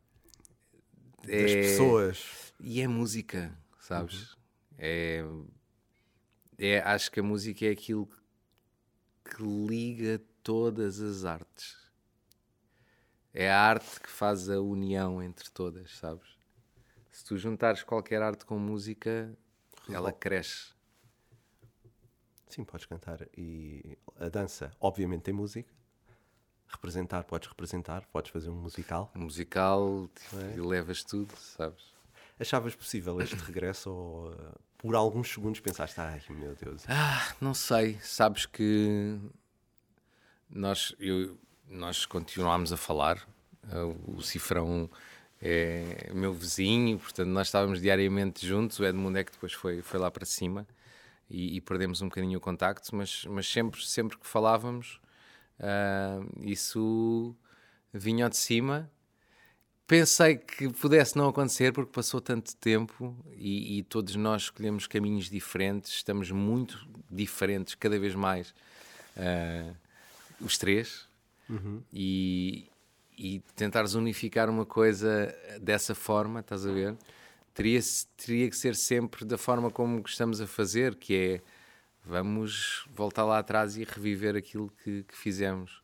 [1.22, 2.52] das É- pessoas.
[2.60, 4.36] E é música, sabes?
[4.78, 5.22] É,
[6.58, 8.08] é, acho que a música é aquilo
[9.24, 11.78] que liga todas as artes.
[13.32, 16.28] É a arte que faz a união entre todas, sabes?
[17.10, 19.36] Se tu juntares qualquer arte com música,
[19.88, 20.72] ela cresce.
[22.48, 23.28] Sim, podes cantar.
[23.36, 25.72] E a dança, obviamente, tem música.
[26.72, 29.10] Representar, podes representar, podes fazer um musical.
[29.14, 31.82] O musical, tipo, levas tudo, sabes?
[32.38, 37.52] Achavas possível este regresso ou uh, por alguns segundos pensaste, ai meu Deus, Ah, não
[37.52, 37.98] sei.
[38.00, 39.18] Sabes que
[40.48, 41.36] nós, eu,
[41.68, 43.18] nós continuámos a falar.
[43.64, 44.88] Ah, O Cifrão
[45.40, 48.78] é meu vizinho, portanto, nós estávamos diariamente juntos.
[48.78, 50.66] O Edmundo é que depois foi, foi lá para cima
[51.28, 54.98] e, e perdemos um bocadinho o contacto, mas, mas sempre, sempre que falávamos,
[55.60, 57.36] ah, isso
[57.92, 58.90] vinha de cima.
[59.86, 65.28] Pensei que pudesse não acontecer porque passou tanto tempo e, e todos nós escolhemos caminhos
[65.28, 68.54] diferentes, estamos muito diferentes cada vez mais,
[69.16, 69.72] ah,
[70.40, 71.08] os três,
[71.92, 72.68] e,
[73.18, 76.96] e tentares unificar uma coisa dessa forma, estás a ver?
[77.52, 77.80] Teria,
[78.16, 81.42] teria que ser sempre da forma como estamos a fazer, que é
[82.04, 85.82] vamos voltar lá atrás e reviver aquilo que, que fizemos.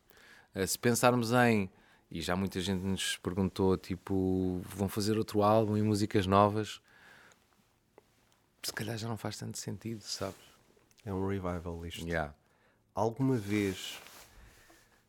[0.55, 1.71] Uh, se pensarmos em,
[2.11, 6.81] e já muita gente nos perguntou, tipo, vão fazer outro álbum e músicas novas,
[8.63, 10.57] se calhar já não faz tanto sentido, sabes?
[11.07, 12.07] é um revival isto.
[12.07, 12.35] Yeah.
[12.93, 13.99] Alguma vez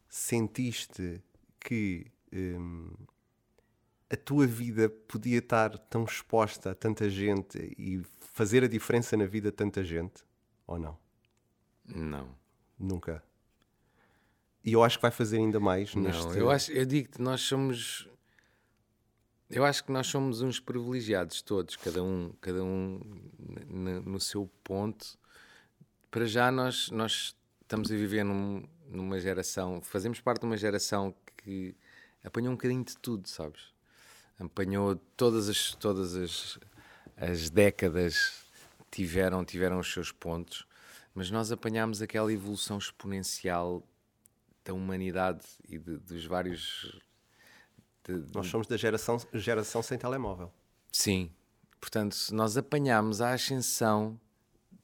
[0.08, 1.22] sentiste
[1.60, 2.94] que hum,
[4.10, 8.04] a tua vida podia estar tão exposta a tanta gente e
[8.34, 10.24] fazer a diferença na vida de tanta gente?
[10.68, 10.98] Ou não?
[11.86, 12.30] Não.
[12.78, 13.24] Nunca.
[14.64, 16.38] E eu acho que vai fazer ainda mais Não, neste.
[16.38, 18.08] eu, acho, eu digo que nós somos.
[19.50, 23.00] Eu acho que nós somos uns privilegiados todos, cada um, cada um
[24.06, 25.18] no seu ponto.
[26.12, 31.16] Para já nós, nós estamos a viver num- numa geração, fazemos parte de uma geração
[31.38, 31.74] que
[32.26, 33.74] apanhou um bocadinho de tudo, sabes?
[34.38, 36.60] Apanhou todas as, todas as,
[37.16, 38.46] as décadas,
[38.92, 40.66] tiveram, tiveram os seus pontos,
[41.14, 43.84] mas nós apanhámos aquela evolução exponencial
[44.64, 47.00] da humanidade e de- dos vários
[48.04, 50.52] de- Nós somos da geração, geração sem telemóvel.
[50.92, 51.30] Sim,
[51.80, 54.20] portanto, nós apanhámos a ascensão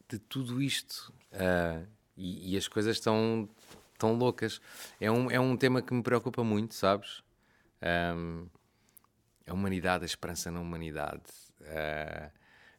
[0.10, 1.84] de tudo isto ah,
[2.18, 3.50] e, e as coisas estão
[3.98, 4.60] tão loucas.
[5.00, 7.24] É um, é um tema que me preocupa muito, sabes?
[7.82, 8.48] Ahm,
[9.48, 11.24] a humanidade, a esperança na humanidade,
[11.64, 12.30] ah,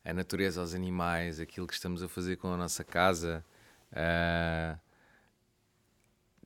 [0.04, 3.44] a natureza aos animais, aquilo que estamos a fazer com a nossa casa.
[3.92, 4.78] ah,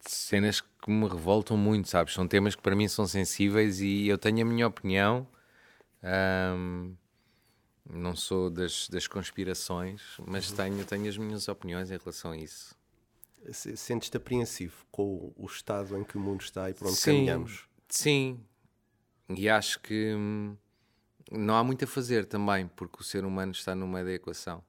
[0.07, 2.15] cenas que me revoltam muito, sabes?
[2.15, 5.27] São temas que para mim são sensíveis e eu tenho a minha opinião.
[6.03, 6.95] Ahm,
[7.91, 12.77] não sou das, das conspirações, mas tenho, tenho as minhas opiniões em relação a isso.
[13.53, 17.15] Se- Sentes-te apreensivo com o- estado em que o mundo está e por onde Sim,
[17.17, 17.69] caminhamos?
[17.89, 18.41] Sim,
[19.31, 20.57] e acho que hum,
[21.31, 24.63] não há muito a fazer também, porque o ser humano está no meio da equação.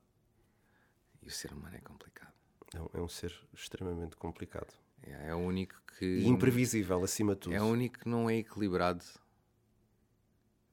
[1.22, 2.34] E o ser humano é complicado.
[2.74, 4.74] É um- É um ser extremamente complicado.
[5.03, 6.05] É, é o único que.
[6.05, 7.55] E imprevisível, acima de tudo.
[7.55, 9.03] É o único que não é equilibrado.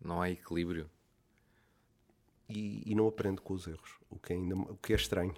[0.01, 0.91] Não há equilíbrio.
[2.49, 5.35] e, e não aprende com os erros, o que é, ainda, o que é estranho.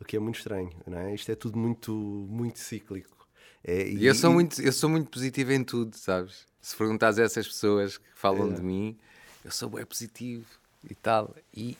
[0.00, 1.14] O que é muito estranho, não é?
[1.14, 3.28] Isto é tudo muito, muito cíclico.
[3.62, 6.44] É, E eu sou, muito, eu sou muito positivo em tudo, sabes?
[6.60, 8.98] Se perguntares a essas pessoas que falam de mim,
[9.44, 10.46] eu sou bem positivo
[10.88, 11.34] e tal.
[11.54, 11.76] E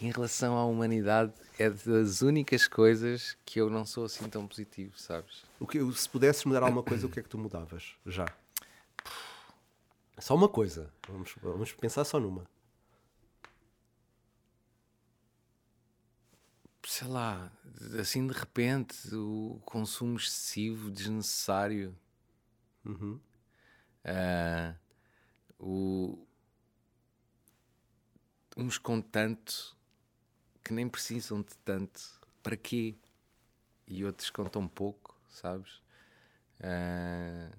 [0.00, 4.98] em relação à humanidade, é das únicas coisas que eu não sou assim tão positivo,
[4.98, 5.44] sabes?
[5.58, 7.94] O que, se pudesses mudar alguma coisa, o que é que tu mudavas?
[8.04, 8.26] Já.
[10.18, 10.92] Só uma coisa.
[11.08, 12.46] Vamos, vamos pensar só numa.
[16.86, 17.50] Sei lá,
[17.98, 21.96] assim de repente, o consumo excessivo, desnecessário.
[24.04, 24.74] Ah,
[25.58, 26.23] o,
[28.56, 29.76] uns com tanto
[30.62, 32.00] que nem precisam de tanto.
[32.42, 32.94] Para quê?
[33.86, 35.82] E outros com tão pouco, sabes?
[36.60, 37.50] Ah,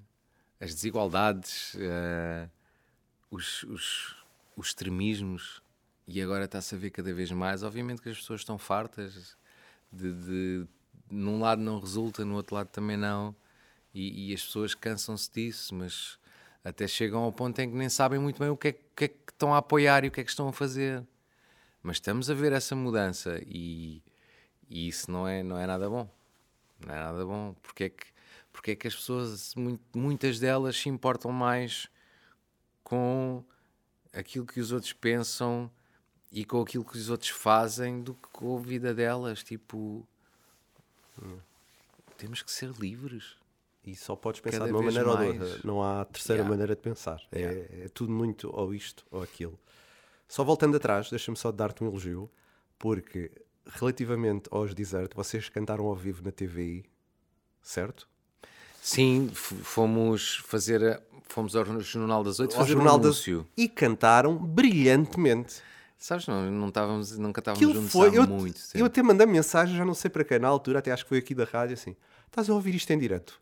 [0.59, 2.49] as desigualdades, ah,
[3.29, 4.15] os, os,
[4.55, 5.61] os extremismos,
[6.07, 7.63] e agora está-se a ver cada vez mais.
[7.63, 9.37] Obviamente que as pessoas estão fartas
[9.91, 10.67] de, de
[11.09, 13.35] num lado não resulta, no outro lado também não,
[13.93, 16.19] e, e as pessoas cansam-se disso, mas
[16.65, 19.05] até chegam ao ponto em que nem sabem muito bem o que, é, o que
[19.05, 21.05] é que estão a apoiar e o que é que estão a fazer.
[21.83, 24.01] Mas estamos a ver essa mudança e,
[24.67, 26.09] e isso não é, não é nada bom.
[26.83, 27.55] Não é nada bom.
[27.61, 28.07] Porque é que,
[28.51, 29.53] porque é que as pessoas,
[29.93, 31.87] muitas delas, se importam mais
[32.83, 33.45] com
[34.11, 35.69] aquilo que os outros pensam
[36.31, 39.43] e com aquilo que os outros fazem do que com a vida delas.
[39.43, 40.03] Tipo,
[42.17, 43.37] temos que ser livres.
[43.85, 45.41] E só podes pensar Cada de uma maneira ou de mais.
[45.41, 45.59] outra.
[45.63, 46.49] Não há terceira Yeah.
[46.49, 47.21] maneira de pensar.
[47.31, 47.61] É- Yeah.
[47.85, 49.59] É, tudo muito ou isto ou aquilo.
[50.27, 52.29] Só voltando atrás, deixa-me só dar-te um elogio,
[52.79, 53.31] porque
[53.67, 56.83] relativamente aos Desert, vocês cantaram ao vivo na TVI,
[57.61, 58.07] certo?
[58.81, 60.83] Sim, fomos fazer.
[60.83, 63.47] a- Fomos ao Jornal das Oito fazer Jornal um das- anúncio.
[63.57, 65.61] E cantaram brilhantemente.
[65.97, 68.09] Sabes, não, não estávamos, nunca estávamos Aquilo juntos foi.
[68.09, 68.77] há Eu, muito tempo.
[68.77, 71.17] eu até mandei mensagem, já não sei para quem, na altura, até acho que foi
[71.17, 71.95] aqui da rádio, assim:
[72.27, 73.41] estás a ouvir isto em direto?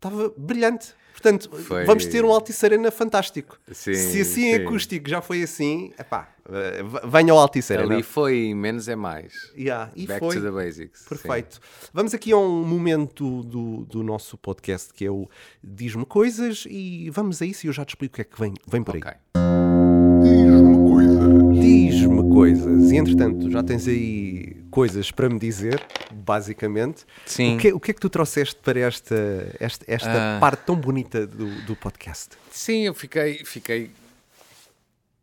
[0.00, 0.94] Estava brilhante.
[1.12, 3.58] Portanto, Foi- vamos ter um Altice Arena fantástico.
[3.70, 4.64] Sim, Se assim em sim.
[4.64, 7.92] acústico já foi assim, epá, eh, venha ao Altice Arena.
[7.92, 9.34] Ali foi menos é mais.
[9.54, 10.36] Yeah, e Back foi.
[10.36, 11.04] to the basics.
[11.06, 11.60] Perfeito.
[11.92, 15.28] Vamos aqui a um momento do, do nosso podcast que é o
[15.62, 18.40] Diz-me Coisas e vamos a isso e eu já te explico o que é que
[18.40, 19.00] vem, vem por Sim.
[19.04, 19.12] aí.
[19.36, 20.40] Ok.
[21.60, 22.90] Diz-me coisas.
[22.90, 24.29] E entretanto, já tens aí
[24.70, 27.04] coisas para me dizer, basicamente.
[27.26, 27.56] Sim.
[27.56, 29.14] O que, o que é que tu trouxeste para esta,
[29.58, 30.40] esta, esta Ah.
[30.40, 32.36] parte tão bonita do, do podcast?
[32.50, 33.90] Sim, eu fiquei, fiquei.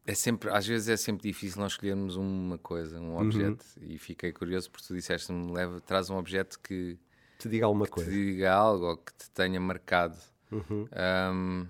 [0.05, 3.65] É sempre, às vezes é sempre difícil nós escolhermos uma coisa, um objeto.
[3.81, 6.97] E fiquei curioso porque tu disseste-me, leva, traz um objeto que
[7.37, 8.09] Te diga alguma te coisa.
[8.09, 10.15] diga algo ou que te tenha marcado.
[10.49, 10.87] Uhum.
[11.33, 11.67] Um,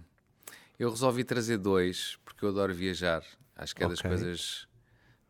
[0.77, 3.23] eu resolvi trazer dois porque eu adoro viajar.
[3.55, 4.11] Acho que é das Ok.
[4.11, 4.67] coisas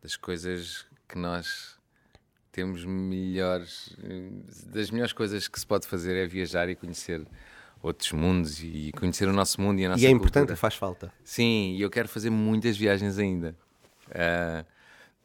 [0.03, 1.76] das coisas que nós
[2.57, 3.95] temos melhores
[4.65, 7.23] das melhores coisas que se pode fazer é viajar e conhecer
[7.83, 10.55] outros mundos e conhecer o nosso mundo e a nossa E é importante, cultura.
[10.55, 11.13] faz falta.
[11.23, 13.55] Sim, e eu quero fazer muitas viagens ainda.
[14.09, 14.65] Ah,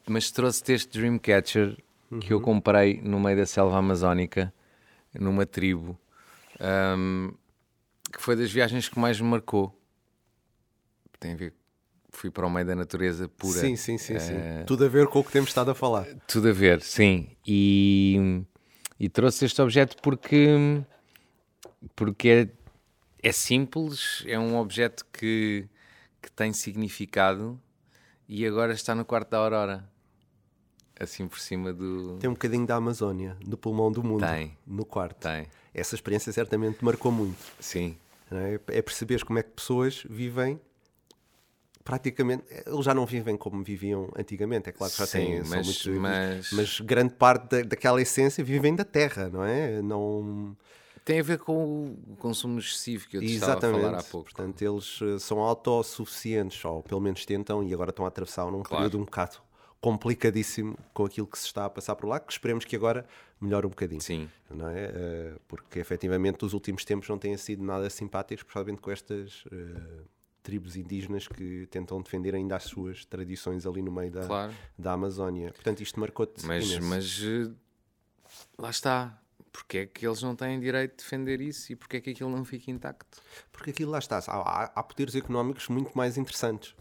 [0.07, 1.75] mas trouxe-te este Dreamcatcher
[2.21, 4.53] que eu comprei no meio da selva amazónica,
[5.19, 5.99] numa tribo,
[6.61, 7.31] ahm,
[8.13, 9.75] que foi das viagens que mais me marcou.
[11.19, 11.55] Tem a ver
[12.13, 13.59] fui para o meio da natureza pura.
[13.59, 14.35] Sim, sim, sim, sim.
[14.35, 16.07] Eh, Tudo a ver com o que temos estado a falar.
[16.29, 17.29] Tudo a ver, sim.
[17.47, 18.43] E,
[19.01, 20.83] e trouxe este objeto porque,
[21.97, 22.29] porque
[23.23, 25.67] é, é simples, é um objeto que,
[26.21, 27.59] que tem significado
[28.29, 29.91] e agora está no quarto da Aurora.
[31.01, 32.19] Assim por cima do.
[32.19, 34.57] Tem um bocadinho da Amazónia, do pulmão do mundo, Tem.
[34.65, 35.17] no quarto.
[35.27, 37.39] Tem, Essa experiência certamente marcou muito.
[37.59, 37.97] sim.
[38.31, 40.59] É, é perceberes como é que pessoas vivem
[41.85, 42.45] praticamente.
[42.67, 45.45] Eles já não vivem como viviam antigamente, é claro que já Sim, têm.
[45.45, 49.45] são mas- muito vivos, mas- mas grande parte da, daquela essência vivem da terra, não
[49.45, 49.81] é?
[49.83, 50.57] Não.
[51.05, 53.83] Tem a ver com o consumo excessivo que eu te estava a Exatamente.
[53.83, 54.27] falar há pouco.
[54.33, 58.63] Portanto, eles eh, são autossuficientes, ou pelo menos tentam, e agora estão a atravessar num
[58.63, 58.85] Claro.
[58.85, 59.39] período um bocado
[59.81, 63.05] complicadíssimo com aquilo que se está a passar por lá, que esperemos que agora
[63.41, 64.01] melhore um bocadinho.
[64.01, 64.85] Sim, Não é?
[64.95, 70.03] Eh, porque efetivamente os últimos tempos não têm sido nada simpáticos, principalmente com estas eh,
[70.43, 74.53] tribos indígenas que tentam defender ainda as suas tradições ali no meio da, claro.
[74.79, 75.53] da Amazónia.
[75.53, 76.45] Portanto, isto marcou-te.
[76.45, 76.87] Mas, imenso.
[76.89, 77.51] mas eh,
[78.59, 79.19] lá está.
[79.53, 82.31] Porque é que eles não têm direito de defender isso e porque é que aquilo
[82.31, 83.21] não fica intacto?
[83.53, 84.19] Porque aquilo lá está.
[84.27, 86.75] Há, há- poderes económicos muito mais interessantes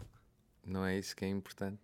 [0.66, 1.78] Não é isso que é importante.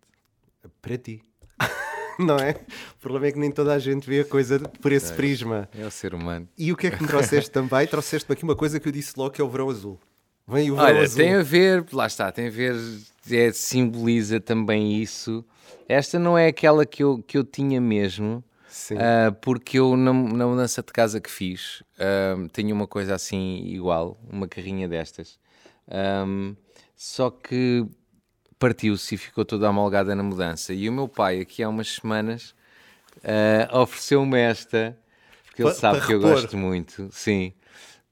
[0.81, 1.23] para ti.
[2.19, 2.53] não é?
[2.97, 5.69] O problema é que nem toda a gente vê a coisa por esse prisma.
[5.75, 6.49] É o ser humano.
[6.57, 7.85] E o que é que me trouxeste também?
[7.87, 10.01] Trouxeste-me aqui uma coisa que eu disse logo que é o verão azul.
[10.49, 11.17] Vem o Olha, azul.
[11.19, 12.75] tem a ver, lá está, tem a ver,
[13.31, 15.45] é, simboliza também isso.
[15.89, 18.43] Esta não é aquela que eu, que eu tinha mesmo,
[18.97, 23.63] ah, porque eu na, na mudança de casa que fiz ah, tinha uma coisa assim
[23.67, 25.39] igual, uma carrinha destas.
[25.91, 26.55] Ahm,
[26.97, 27.87] só que
[28.59, 30.73] partiu-se e ficou toda amalgada na mudança.
[30.73, 32.55] E o meu pai, aqui há umas semanas,
[33.23, 34.99] ah, ofereceu-me esta,
[35.45, 36.33] porque ele Pa- sabe que eu repor.
[36.33, 37.53] gosto muito, sim,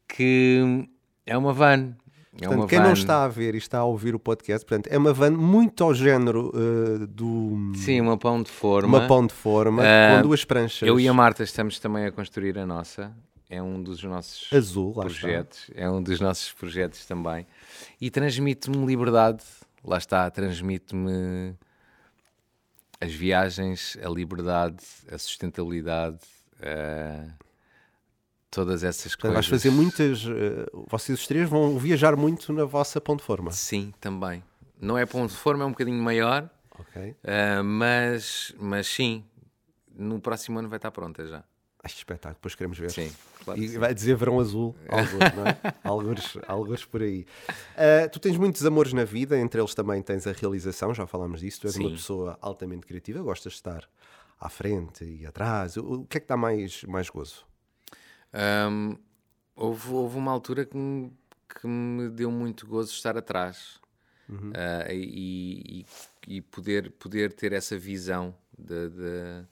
[0.08, 0.86] que
[1.24, 1.94] é uma van.
[2.40, 2.84] É Portanto, quem van.
[2.84, 5.82] não está a ver e está a ouvir o podcast, portanto, é uma van muito
[5.82, 8.88] ao género eh, do Sim, uma pão de forma.
[8.98, 12.12] uma pão de forma Ah, com duas pranchas Eu e a Marta estamos também a
[12.12, 13.10] construir a nossa.
[13.48, 15.70] É um dos nossos azul, projetos.
[15.74, 17.46] É um dos nossos projetos também.
[18.00, 19.42] E transmite-me liberdade.
[19.84, 21.54] Lá está, transmite-me
[23.00, 26.18] as viagens, a liberdade, a sustentabilidade,
[26.60, 27.24] eh,
[28.50, 29.14] todas essas.
[29.14, 29.34] Portanto, coisas.
[29.50, 30.24] vais fazer muitas.
[30.26, 33.50] eh, vocês os três vão viajar muito na vossa pão de forma.
[33.52, 34.42] Sim, também.
[34.80, 37.14] Não é pão de forma, é um bocadinho maior, Ok.
[37.24, 39.24] eh, mas, mas sim,
[39.96, 41.42] no próximo ano vai estar pronta já.
[41.82, 42.90] Ai, que espetáculo, depois queremos ver.
[42.90, 43.12] Sim,
[43.44, 43.78] claro E sim.
[43.78, 45.58] vai dizer verão azul, algures, não é?
[45.84, 47.24] algures, algures por aí.
[47.76, 51.40] Ah, tu tens muitos amores na vida, entre eles também tens a realização, já falámos
[51.40, 51.60] disso.
[51.60, 51.94] Tu és uma Sim.
[51.94, 53.88] pessoa altamente criativa, gostas de estar
[54.40, 55.76] à frente e atrás.
[55.76, 57.46] O, o que é que dá mais, mais gozo?
[58.36, 58.96] Hum,
[59.56, 61.10] houve, houve uma altura que me,
[61.48, 63.80] que me deu muito gozo estar atrás
[64.54, 65.84] Ah, e,
[66.28, 69.46] e- e poder, poder ter essa visão de, de-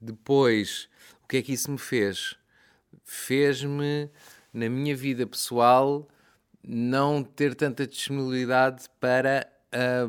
[0.00, 0.88] depois
[1.24, 2.36] o que é que isso me fez
[3.04, 4.10] fez-me
[4.52, 6.08] na minha vida pessoal
[6.62, 10.08] não ter tanta disponibilidade para ah,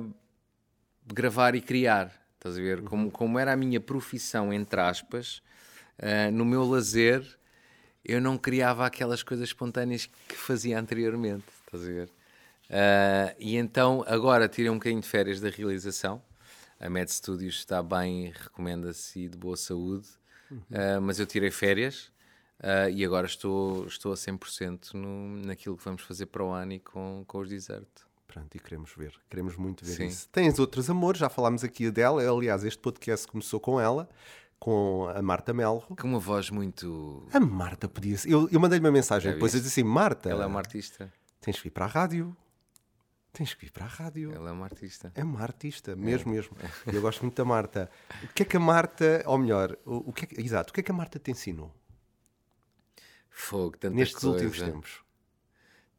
[1.05, 2.11] gravar e criar.
[2.35, 2.81] Estás a ver?
[2.83, 5.41] Como, como era a minha profissão, entre aspas,
[5.99, 7.23] ah, no meu lazer,
[8.07, 11.45] eu não criava aquelas coisas espontâneas que fazia anteriormente.
[11.65, 12.09] Estás a ver?
[12.69, 16.21] Ah, e então, agora tirei um bocadinho de férias da realização.
[16.79, 20.07] A Med Studios está bem, recomenda-se e de boa saúde.
[20.71, 22.09] Ah, mas eu tirei férias
[22.61, 26.73] ah, e agora estou, estou a 100% no, naquilo que vamos fazer para o ano
[26.73, 28.07] e com, com os deserto.
[28.27, 30.07] Pronto, e queremos ver, queremos muito ver Sim.
[30.07, 30.29] isso.
[30.29, 32.21] Tens outros amores, já falámos aqui dela.
[32.21, 34.07] Aliás, este podcast começou com ela,
[34.59, 35.81] com a Marta Melro.
[35.95, 37.27] Com uma voz muito.
[37.33, 38.29] A Marta podia ser.
[38.31, 41.11] Eu, eu mandei-lhe uma mensagem Já depois a dizer assim: Marta, Ela é uma artista.
[41.41, 42.35] tens que ir para a rádio.
[43.33, 44.31] Tens que ir para a rádio.
[44.33, 45.11] Ela é uma artista.
[45.13, 46.55] É uma artista, mesmo, mesmo.
[46.91, 47.89] E Eu gosto muito da Marta.
[48.23, 50.73] O que é que a Marta, ou melhor, o, o que é que- exato, o
[50.73, 51.71] que é que a Marta te ensinou
[53.29, 54.43] Fogo, tanta nestes coisa.
[54.45, 55.03] últimos tempos?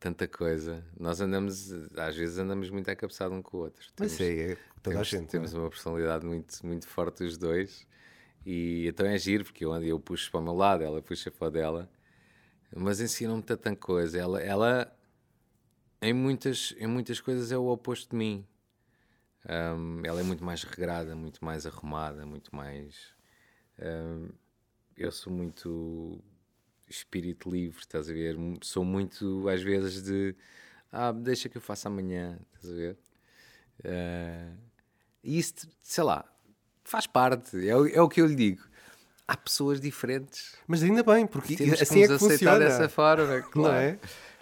[0.01, 0.85] Tanta coisa.
[0.99, 3.85] Nós andamos, às vezes andamos muito acabeçado um com o outro.
[3.99, 5.29] Mas Temos- é, é toda temos, a gente.
[5.29, 5.59] Temos é?
[5.59, 7.87] uma personalidade muito, muito forte os dois.
[8.47, 11.49] E então é giro, porque eu eu puxo para o meu lado, ela puxa para
[11.49, 11.91] o dela.
[12.77, 14.19] Mas ensinam-me tanta coisa.
[14.19, 14.97] Ela, ela
[16.01, 18.47] em, muitas, em muitas coisas, é o oposto de mim.
[19.49, 23.15] Hum, ela é muito mais regrada, muito mais arrumada, muito mais.
[23.81, 24.29] hum,
[24.97, 26.23] eu sou muito
[26.89, 28.37] espírito livre, estás a ver?
[28.63, 30.37] Sou muito, às vezes, de.
[30.93, 32.99] Ah, deixa que eu faça amanhã, estás a ver?
[33.85, 34.53] Eh,
[35.25, 36.25] E isso, sei lá,
[36.91, 38.63] faz parte, é o, é o que eu lhe digo.
[39.27, 40.55] Há pessoas diferentes.
[40.67, 42.59] Mas ainda bem, porque Temos assim que é que aceitar funciona.
[42.59, 43.75] dessa forma, claro.
[43.77, 43.99] é?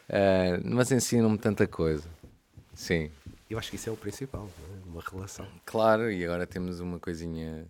[0.09, 2.09] Eh, mas ensinam-me tanta coisa.
[2.75, 3.11] Sim.
[3.51, 4.81] Eu acho que isso é o principal, não é?
[4.93, 5.47] uma relação.
[5.65, 7.67] Claro, e agora temos uma coisinha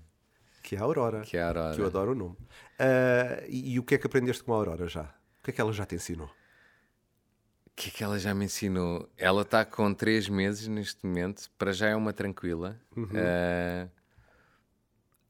[0.62, 1.20] Que é a Aurora.
[1.22, 1.74] que é a Aurora.
[1.74, 2.36] Que eu adoro o nome.
[2.78, 5.02] Ah, e, e o que é que aprendeste com a Aurora já?
[5.40, 6.26] O que é que ela já te ensinou?
[6.26, 9.08] O que é que ela já me ensinou?
[9.16, 12.78] Ela está com 3 meses neste momento, para já é uma tranquila.
[13.14, 13.86] Eh,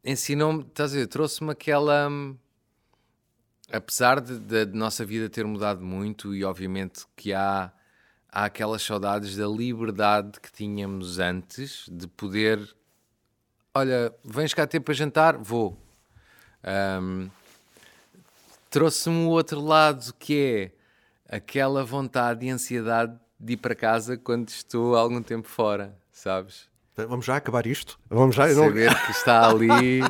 [0.09, 2.09] Ensinou-me, estás a ver, trouxe-me aquela.
[2.09, 2.36] hum,
[3.72, 7.72] Apesar de, de- de nossa vida ter mudado muito, e obviamente que há,
[8.30, 12.61] há aquelas saudades da liberdade que tínhamos antes, de poder.
[13.74, 15.36] Olha, vens cá ter para jantar?
[15.38, 15.76] Vou.
[17.02, 17.28] Hum,
[18.70, 20.72] trouxe-me o outro lado que
[21.28, 26.68] é aquela vontade e ansiedade de ir para casa quando estou algum tempo fora, sabes?
[26.97, 27.99] Vamos já acabar isto?
[28.09, 28.47] Vamos já?
[28.49, 30.01] Não- Saber que está ali.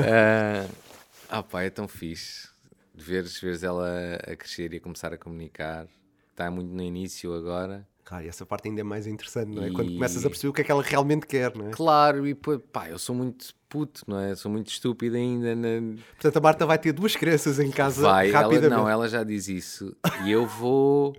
[0.00, 0.66] ah,
[1.28, 2.48] ah, pá, é tão fixe.
[2.94, 3.86] De veres, veres ela
[4.26, 5.86] a crescer e a começar a comunicar.
[6.30, 7.86] Está muito no início agora.
[8.04, 9.68] Claro, e essa parte ainda é mais interessante, não é?
[9.68, 11.70] E- Quando começas a perceber o que é que ela realmente quer, não é?
[11.72, 14.34] Claro, e pá, eu sou muito puto, não é?
[14.36, 15.54] Sou muito estúpido ainda.
[15.54, 18.70] na- Portanto, a Marta vai ter duas crianças em casa Vai, ela, rapidamente.
[18.70, 19.94] não, ela já diz isso.
[20.24, 21.14] E eu vou.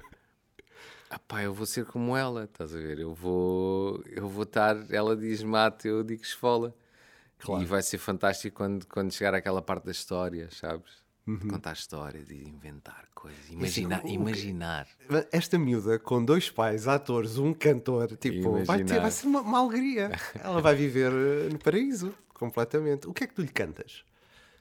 [1.10, 2.99] Ah pá, eu vou ser como ela, estás a ver?
[2.99, 4.76] Eu vou, eu vou estar.
[4.91, 6.76] Ela diz mate, eu digo esfola.
[7.60, 11.05] E vai ser fantástico quando, quando chegar àquela parte da história, sabes?
[11.28, 13.49] De contar histórias e inventar coisas.
[13.49, 13.99] Imaginar.
[13.99, 14.14] o quê?
[14.14, 14.88] imaginar.
[15.30, 19.01] Esta miúda, com dois pais, atores, um cantor, tipo, vai, ter, Imaginar.
[19.01, 20.10] vai ser uma, uma alegria.
[20.41, 23.08] Ela vai viver eh, no paraíso, completamente.
[23.08, 24.05] O que é que tu lhe cantas?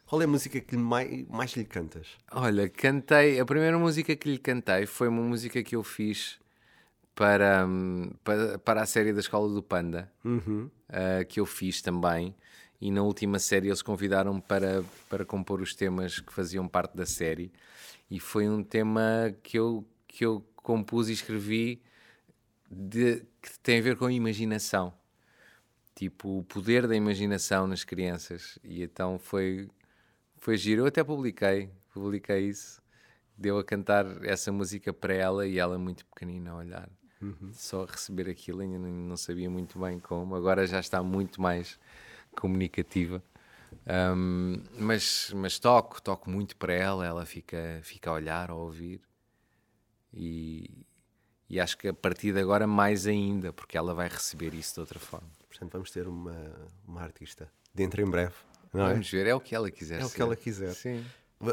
[0.06, 2.06] Qual é a música que mais, mais lhe cantas?
[2.30, 3.40] Olha, cantei.
[3.40, 6.38] A primeira música que lhe cantei foi uma música que eu fiz
[7.14, 10.10] para, hum, para, para a série da Escola do Panda,
[10.88, 12.34] ah, que eu fiz também.
[12.80, 17.06] E na última série eles convidaram-me para, para compor os temas que faziam parte da
[17.06, 17.50] série.
[18.10, 21.82] E foi um tema que eu, que eu compus e escrevi
[22.70, 24.92] de- que tem a ver com a imaginação.
[25.94, 28.58] Tipo, o poder da imaginação nas crianças.
[28.62, 29.68] E então foi,
[30.46, 30.82] foi giro.
[30.82, 32.80] Eu até publiquei, publiquei isso.
[33.36, 36.88] Deu a cantar essa música para ela e ela muito pequenina a olhar.
[37.52, 40.36] Só a receber aquilo, ainda não, não sabia muito bem como.
[40.36, 41.80] Agora já está muito mais
[42.36, 43.20] comunicativa.
[44.14, 49.00] Um, mas, mas toco, toco muito para ela, ela fica, fica a olhar, a ouvir.
[50.14, 50.86] E,
[51.50, 54.80] e acho que a partir de agora mais ainda, porque ela vai receber isso de
[54.80, 55.28] outra forma.
[55.48, 56.54] Portanto, vamos ter uma,
[56.86, 58.36] uma artista dentro em breve.
[58.76, 58.92] Não é?
[58.92, 60.00] Vamos ver, é o que ela quiser.
[60.00, 60.22] É o que ser.
[60.22, 60.72] ela quiser.
[60.74, 61.04] Sim.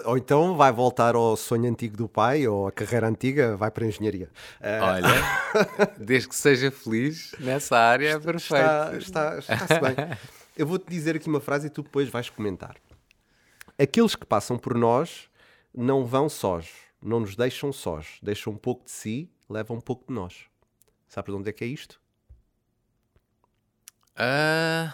[0.05, 3.83] Ou então vai voltar ao sonho antigo do pai, ou a carreira antiga, vai para
[3.83, 4.29] a engenharia.
[4.61, 5.07] Eh, Olha,
[5.99, 8.63] desde que seja feliz nessa área, é perfeito.
[8.97, 10.17] Está, está, está-se bem.
[10.55, 12.77] Eu vou-te dizer aqui uma frase e tu depois vais comentar.
[13.77, 15.27] Aqueles que passam por nós
[15.73, 16.69] não vão sós,
[17.01, 18.19] não nos deixam sós.
[18.21, 20.45] Deixam um pouco de si, levam um pouco de nós.
[21.09, 21.99] Sabes de onde é que é isto?
[24.15, 24.93] Ah,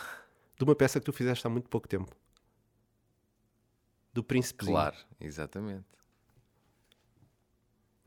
[0.58, 2.10] De uma peça que tu fizeste há muito pouco tempo.
[4.20, 4.74] Do Príncipezinho.
[4.74, 5.88] claro, exatamente.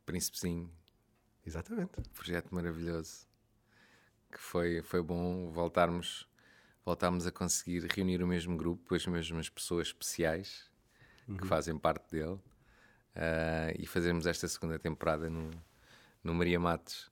[0.05, 0.71] Príncipezinho,
[1.47, 2.03] Exatamente.
[2.13, 3.27] projeto maravilhoso.
[4.31, 6.29] Que foi, foi bom voltarmos,
[6.85, 10.71] voltarmos a conseguir reunir o mesmo grupo, as mesmas pessoas especiais
[11.39, 12.39] que fazem parte dele
[13.17, 15.51] ah, e fazermos esta segunda temporada no,
[16.23, 17.11] no Maria Matos.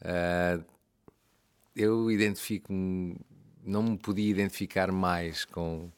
[0.00, 0.64] Ah,
[1.76, 3.20] eu identifico-me,
[3.62, 5.92] não me podia identificar mais com,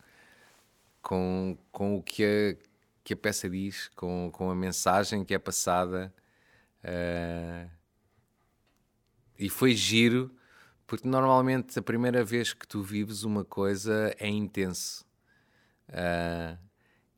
[1.03, 2.57] com, com o que a,
[3.05, 6.13] que a peça diz, com, com a mensagem que é passada.
[6.85, 7.69] ah,
[9.39, 10.31] e foi giro,
[10.87, 15.05] porque normalmente a primeira vez que tu vives uma coisa é intenso.
[15.89, 16.57] Ah,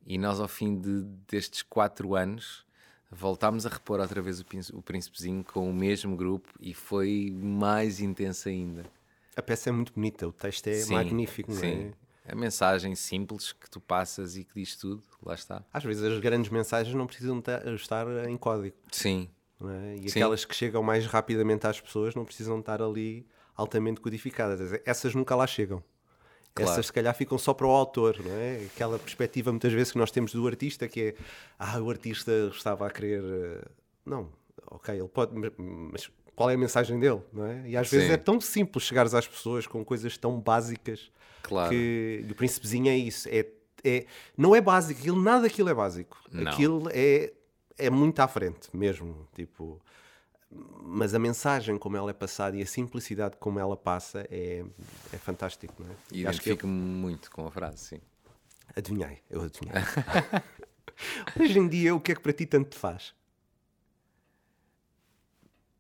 [0.07, 2.67] e nós, ao fim de, destes quatro anos,
[3.11, 8.01] voltámos a repor outra vez o, o Príncipezinho com o mesmo grupo e foi mais
[8.01, 8.85] intenso ainda.
[9.37, 11.95] A peça é muito bonita, o texto é Sim, magnífico, não sim.
[12.25, 12.33] É?
[12.33, 15.65] A mensagem simples que tu passas e que diz tudo, lá está.
[15.73, 18.77] Às vezes as grandes mensagens não precisam ta- estar em código.
[18.91, 19.29] Sim,
[19.63, 19.97] é?
[19.97, 20.19] E Sim.
[20.21, 24.81] aquelas que chegam mais rapidamente às pessoas não precisam estar ali altamente codificadas.
[24.85, 25.83] Essas nunca lá chegam.
[26.55, 26.71] Claro.
[26.71, 28.65] Essas se calhar ficam só para o autor, não é?
[28.67, 31.15] Aquela perspectiva muitas vezes que nós temos do artista que é
[31.59, 33.23] ah, o artista estava a querer.
[33.25, 33.65] eh,
[34.07, 34.29] Não,
[34.71, 37.69] ok, ele pode, mas- qual é a mensagem dele, não é?
[37.69, 38.13] E às vezes Sim.
[38.13, 41.11] é tão simples chegares às pessoas com coisas tão básicas
[41.45, 41.71] Claro.
[41.71, 43.29] que o príncipezinho é isso.
[43.31, 43.47] É,
[43.85, 46.19] é, não é básico, aquilo, nada daquilo é básico.
[46.33, 46.51] Não.
[46.51, 47.33] Aquilo é,
[47.77, 49.29] é muito à frente mesmo.
[49.35, 49.81] Tipo,
[50.51, 54.65] mas a mensagem como ela é passada e a simplicidade como ela passa é,
[55.13, 55.95] é fantástico, não é?
[56.13, 58.01] e Acho que eu, identifico-me muito com a frase, sim.
[58.75, 59.75] adivinhei, eu adivinhei.
[61.39, 63.13] Hoje em dia, o que é que para ti tanto te faz?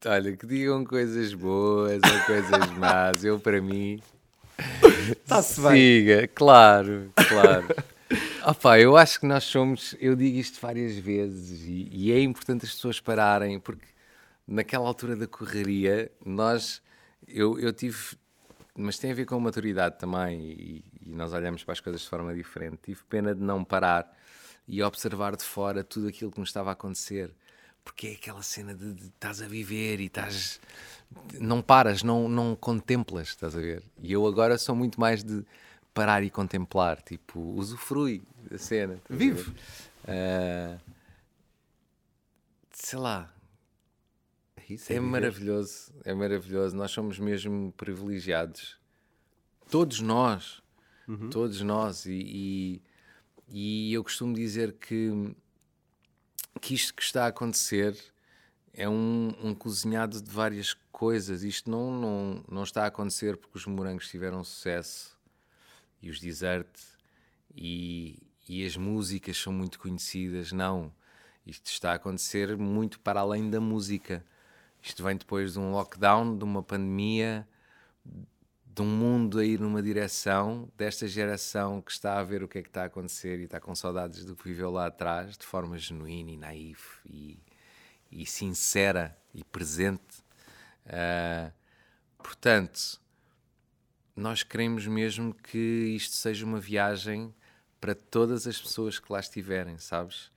[0.07, 3.25] Olha, que digam coisas boas ou coisas más.
[3.25, 4.03] Eu, para mim,
[5.25, 5.73] Está-se bem.
[5.73, 7.67] siga, claro, claro.
[8.47, 12.65] Opa, eu acho que nós somos, eu digo isto várias vezes e, e é importante
[12.65, 13.87] as pessoas pararem, porque
[14.47, 16.83] naquela altura da correria, nós,
[17.27, 18.17] eu, eu tive,
[18.77, 22.09] mas tem a ver com maturidade também e, e nós olhamos para as coisas de
[22.09, 22.79] forma diferente.
[22.85, 24.15] Tive pena de não parar
[24.69, 27.35] e observar de fora tudo aquilo que nos estava a acontecer,
[27.85, 30.61] porque é aquela cena de, de estás a viver e estás,
[31.39, 33.82] não paras, não, não contemplas, estás a ver?
[34.03, 35.45] E eu agora sou muito mais de
[35.93, 38.99] parar e contemplar, tipo, usufrui da cena.
[39.09, 39.43] Vive.
[39.43, 39.55] ver?
[40.09, 40.78] Ah,
[42.72, 43.32] sei lá,
[44.68, 45.07] Isso é viver.
[45.07, 46.74] maravilhoso, é maravilhoso.
[46.76, 48.76] Nós somos mesmo privilegiados.
[49.70, 50.62] Todos nós.
[51.30, 52.07] Todos nós.
[52.07, 52.82] E,
[53.51, 55.35] e, e eu costumo dizer que,
[56.61, 57.97] que isto que está a acontecer
[58.73, 61.43] é um, um cozinhado de várias coisas.
[61.43, 65.17] Isto não, não, não está a acontecer porque os morangos tiveram sucesso
[66.03, 66.69] e os desert
[67.55, 70.53] e, e as músicas são muito conhecidas.
[70.53, 70.93] Não.
[71.47, 74.25] Isto está a acontecer muito para além da música.
[74.83, 77.47] Isto vem depois de um lockdown, de uma pandemia,
[78.75, 82.59] de um mundo a ir numa direção, desta geração que está a ver o que
[82.59, 85.47] é que está a acontecer e está com saudades do que viveu lá atrás, de
[85.47, 87.39] forma genuína e naif e,
[88.11, 90.25] e sincera e presente.
[90.87, 91.53] Ah,
[92.18, 93.01] portanto,
[94.16, 97.33] nós queremos mesmo que isto seja uma viagem
[97.81, 100.33] para todas as pessoas que lá estiverem, sabes?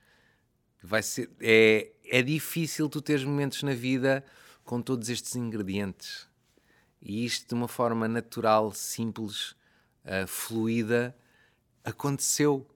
[0.80, 4.24] Vai ser, é, é difícil tu teres momentos na vida
[4.64, 6.27] com todos estes ingredientes.
[7.00, 9.54] E isto de uma forma natural, simples,
[10.04, 11.16] ah, fluida,
[11.84, 12.66] aconteceu.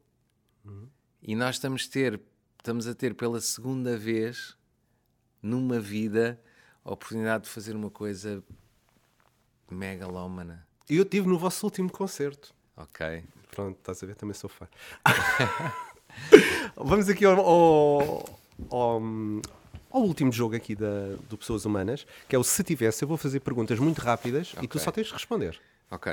[1.23, 2.21] E nós estamos, ter,
[2.59, 4.57] estamos a ter pela segunda vez
[5.43, 6.41] numa vida
[6.85, 8.43] a oportunidade de fazer uma coisa
[9.71, 10.67] megalómana.
[10.89, 12.55] E eu estive no vosso último concerto.
[12.77, 13.25] Ok.
[13.51, 14.15] Pronto, estás a ver?
[14.17, 14.67] Também sou fã.
[16.77, 19.01] Vamos aqui ao, ao, ao-
[19.93, 23.05] ao último jogo aqui da, do Pessoas Humanas, que é o Se Tivesse.
[23.05, 25.61] Eu vou fazer perguntas muito rápidas e tu só tens de responder.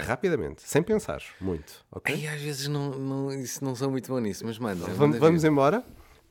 [0.05, 1.85] Rapidamente, sem pensar muito.
[1.89, 2.13] ok?
[2.13, 4.83] Ai, às vezes não, não, isso não sou muito bom nisso, mas manda.
[4.85, 5.83] Vamos, manda vamos embora?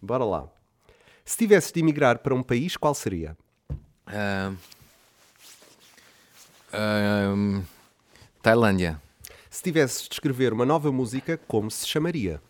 [0.02, 0.46] Bora lá.
[1.24, 3.36] Se tivesses de emigrar para um país, qual seria?
[4.06, 4.56] Ahm,
[6.72, 7.62] ahm,
[8.42, 9.00] Tailândia.
[9.50, 12.40] Se tivesses de escrever uma nova música, como se chamaria?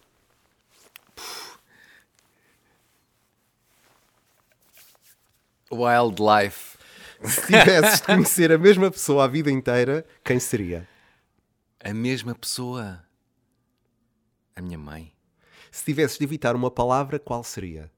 [5.71, 6.79] Wildlife.
[7.25, 10.89] Se tivesses de conhecer a mesma pessoa a vida inteira, quem seria?
[11.83, 13.05] A mesma pessoa.
[14.55, 15.13] A minha mãe.
[15.71, 17.91] Se tivesses de evitar uma palavra, qual seria?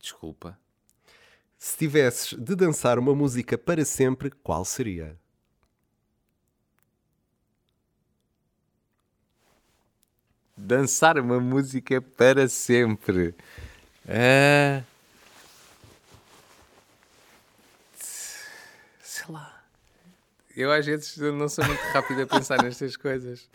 [0.00, 0.58] Desculpa.
[1.58, 5.18] Se tivesses de dançar uma música para sempre, qual seria?
[10.56, 13.34] Dançar uma música para sempre.
[14.08, 14.82] Ah.
[19.02, 19.62] Sei lá.
[20.56, 23.48] Eu às vezes não sou muito rápido a pensar nestas coisas.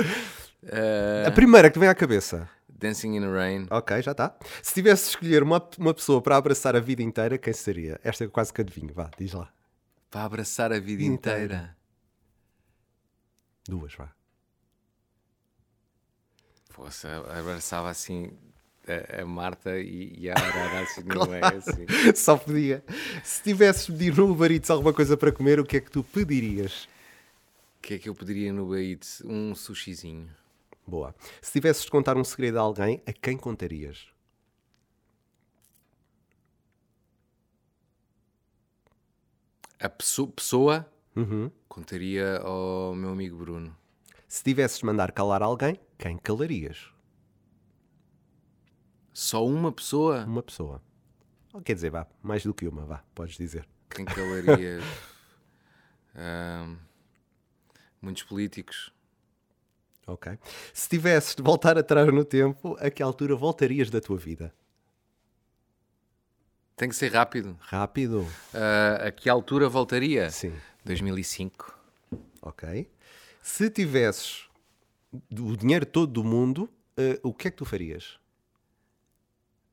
[0.66, 2.50] Ah, A primeira que te vem à cabeça.
[2.70, 3.68] Dancing in the Rain.
[3.70, 4.36] Ok, já está.
[4.62, 8.00] Se tivesse de escolher uma, uma pessoa para abraçar a vida inteira, quem seria?
[8.04, 8.94] Esta é quase que adivinho.
[8.94, 9.52] Vá, diz lá.
[10.10, 11.44] Para abraçar a vida Inteira.
[11.44, 11.78] inteira.
[13.68, 14.10] Duas, vá.
[16.74, 18.32] Poxa, abraçava assim
[18.88, 21.86] a, a Marta e, e a Arara assim no meio, assim.
[22.16, 22.84] Só podia.
[23.24, 25.92] Se tivesses de pedir no Uber Eats alguma coisa para comer, o que é que
[25.92, 26.86] tu pedirias?
[27.78, 29.02] O que é que eu pediria no Baíd?
[29.26, 30.30] Um sushizinho.
[30.86, 31.16] Boa.
[31.42, 34.08] Se tivesses de contar um segredo a alguém, a quem contarias?
[39.80, 41.50] A pesso- pessoa Uhum.
[41.68, 43.76] contaria ao meu amigo Bruno.
[44.28, 46.91] Se tivesses de mandar calar alguém, quem calarias?
[49.14, 50.24] Só uma pessoa?
[50.26, 50.82] Uma pessoa.
[51.54, 53.68] Ou quer dizer, vá, mais do que uma, vá, podes dizer.
[53.90, 54.80] Quem calaria?
[56.16, 56.78] Ahm,
[58.02, 58.94] muitos políticos.
[60.08, 60.38] Ok.
[60.74, 64.54] Se tivesses de voltar atrás no tempo, a que altura voltarias da tua vida?
[66.76, 67.58] Tem que ser rápido.
[67.62, 68.28] Rápido.
[68.54, 70.30] Ah, a que altura voltaria?
[70.32, 70.54] Sim.
[70.84, 71.78] 2005.
[72.42, 72.90] Ok.
[73.42, 74.50] Se tivesses
[75.14, 78.20] o dinheiro todo do mundo, eh, o que é que tu farias?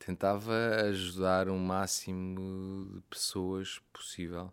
[0.09, 0.55] Tentava
[0.89, 4.51] ajudar o máximo de pessoas possível.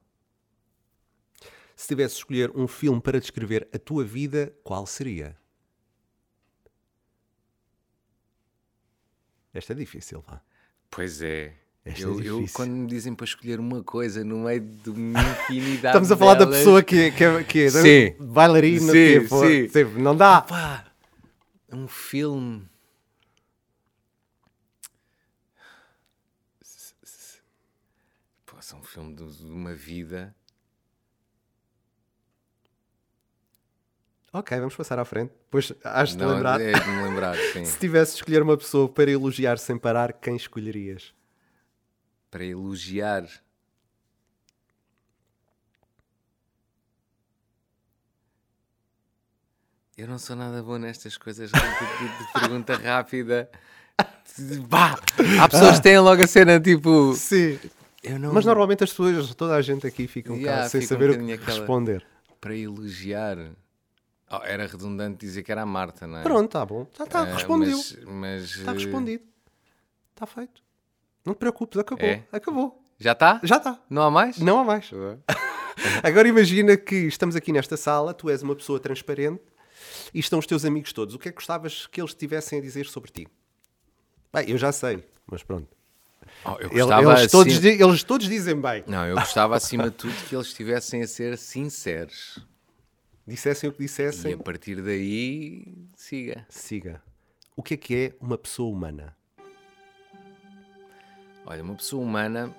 [1.73, 5.37] Se tivesses de escolher um filme para descrever a tua vida, qual seria?
[9.53, 10.41] Esta é difícil, vá.
[10.91, 14.59] Pois é, Esta Eu, é eu, quando me dizem para escolher uma coisa no meio
[14.59, 18.15] de uma infinidade Estamos a falar da delas, pessoa que, que, é- que é Sim.
[18.25, 19.83] bailarina, Sim, for, sim.
[20.01, 20.41] não dá.
[20.41, 20.91] Pá,
[21.71, 22.67] um filme.
[28.45, 30.33] Pô, é um filme de, de uma vida.
[34.31, 35.31] Ok, vamos passar à frente.
[35.45, 36.61] Depois has de Não, lembrar.
[36.61, 37.65] é de me lembrar, sim.
[37.65, 41.13] Se tivesse de escolher uma pessoa para elogiar sem parar, quem escolherias?
[42.31, 43.25] Para elogiar.
[49.97, 53.49] Eu não sou nada bom nestas coisas de, de- de pergunta rápida.
[54.67, 54.99] Bah!
[55.41, 57.13] Há pessoas que têm logo a cena tipo.
[57.13, 57.57] Sim.
[58.19, 58.33] Não.
[58.33, 60.97] Mas normalmente as pessoas, toda a gente aqui fica um Yeah, bocado sem fica um
[60.97, 62.05] saber o que aquela- responder.
[62.39, 63.37] Para elogiar.
[64.31, 66.23] Oh, era redundante dizer que era a Marta, não é?
[66.23, 66.87] Pronto, está bom.
[66.99, 67.77] Está, Ah, respondeu.
[67.77, 69.23] Mas, mas, Está eh, respondido.
[70.13, 70.61] Está feito.
[71.25, 72.07] Não te preocupes, acabou.
[72.07, 72.23] É?
[72.31, 72.81] Acabou.
[72.99, 73.39] Já está?
[73.43, 73.79] Já está.
[73.89, 74.37] Não há mais?
[74.39, 74.89] Não há mais.
[76.03, 79.41] Agora imagina que estamos aqui nesta sala, tu és uma pessoa transparente
[80.13, 81.13] e estão os teus amigos todos.
[81.15, 83.27] O que é que gostavas que eles tivessem a dizer sobre ti?
[84.33, 85.74] Bem, eu já sei, mas pronto.
[86.45, 88.83] Oh, eu Ele- gostava eles, todos, assim- di- eles todos dizem bem.
[88.87, 92.45] Não, eu gostava acima de tudo que eles estivessem a ser sinceros.
[93.27, 95.65] Dissessem o que E dissessem, a partir daí,
[95.95, 96.45] siga.
[96.47, 97.01] siga.
[97.55, 99.15] O que é que é uma pessoa humana?
[101.47, 102.55] Olha, uma pessoa humana,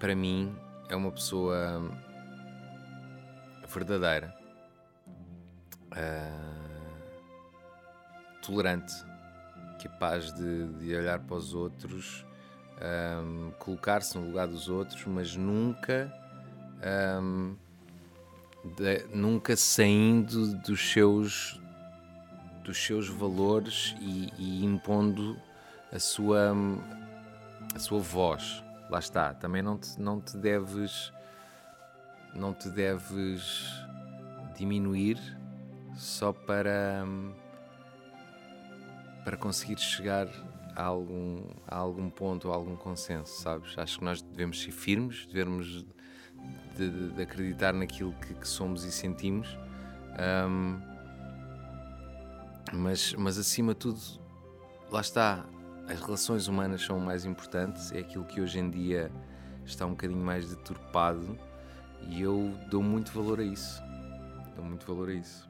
[0.00, 0.52] para mim,
[0.88, 1.96] é uma pessoa
[3.72, 4.34] verdadeira,
[5.92, 6.56] ah,
[8.42, 8.92] tolerante,
[9.82, 12.24] capaz de, de olhar para os outros,
[12.80, 16.12] ahm, colocar-se no lugar dos outros, mas nunca,
[16.82, 17.54] ahm,
[18.76, 21.60] de- nunca saindo dos seus
[22.64, 25.36] dos seus valores e, e impondo
[25.92, 26.52] a sua
[27.74, 28.62] a sua voz.
[28.88, 29.32] Lá está.
[29.34, 31.12] Também não te, não te deves
[32.34, 33.66] não te deves
[34.56, 35.18] diminuir
[35.96, 37.04] só para
[39.24, 40.28] para conseguir chegar
[40.76, 43.76] a algum, a algum ponto, a algum consenso, sabes?
[43.78, 45.84] Acho que nós devemos ser firmes, devemos
[46.76, 49.58] de, de- acreditar naquilo que, que somos e sentimos,
[50.18, 50.80] Ahm,
[52.72, 54.00] mas, mas acima de tudo,
[54.90, 55.44] lá está,
[55.88, 59.10] as relações humanas são o mais importantes, é aquilo que hoje em dia
[59.64, 61.38] está um bocadinho mais deturpado
[62.08, 63.82] e eu dou muito valor a isso.
[64.56, 65.48] Dou muito valor a isso.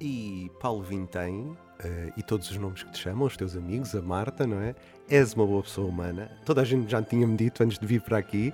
[0.00, 4.02] E Paulo Vintém, eh, e todos os nomes que te chamam, os teus amigos, a
[4.02, 4.74] Marta, não é?
[5.08, 6.30] És uma boa pessoa humana.
[6.44, 8.52] Toda a gente já tinha-me dito antes de vir para aqui.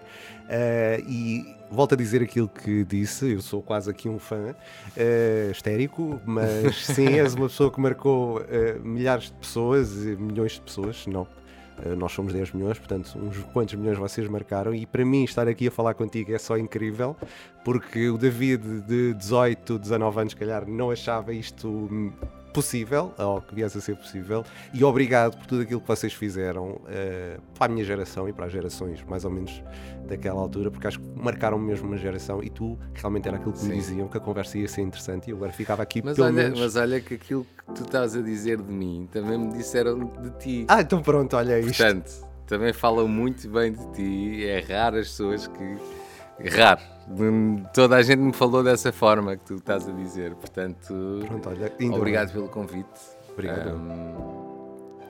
[0.48, 4.54] Eh, e volto a dizer aquilo que disse, eu sou quase aqui um fã
[4.96, 10.52] eh, histérico, mas sim, és uma pessoa que marcou eh, milhares de pessoas, e milhões
[10.52, 11.26] de pessoas, não.
[11.96, 15.66] nós somos 10 milhões, portanto, uns quantos milhões vocês marcaram, e para mim estar aqui
[15.68, 17.16] a falar contigo é só incrível,
[17.64, 22.12] porque o David de 18, 19 anos, se calhar, não achava isto
[22.54, 26.80] possível, ou que viesse a ser possível, e obrigado por tudo aquilo que vocês fizeram
[26.88, 29.62] eh, para a minha geração e para as gerações mais ou menos
[30.06, 33.64] daquela altura, porque acho que marcaram mesmo uma geração e tu realmente era aquilo que
[33.64, 33.78] me Sim.
[33.78, 36.60] diziam, que a conversa ia ser interessante e eu agora ficava aqui Mas olha, menos.
[36.60, 40.30] mas olha que aquilo que tu estás a dizer de mim também me disseram de
[40.38, 40.64] ti.
[40.68, 41.76] Ah, então pronto, olha isto.
[41.82, 42.10] Portanto,
[42.46, 44.44] também falam muito bem de ti.
[44.46, 46.03] É raro as pessoas que.
[46.56, 46.80] Raro.
[47.72, 50.34] Toda a gente me falou dessa forma que tu estás a dizer.
[50.34, 52.88] Portanto, Pronto, olha, obrigado pelo convite.
[53.32, 53.74] Obrigado.
[53.76, 54.14] Hum,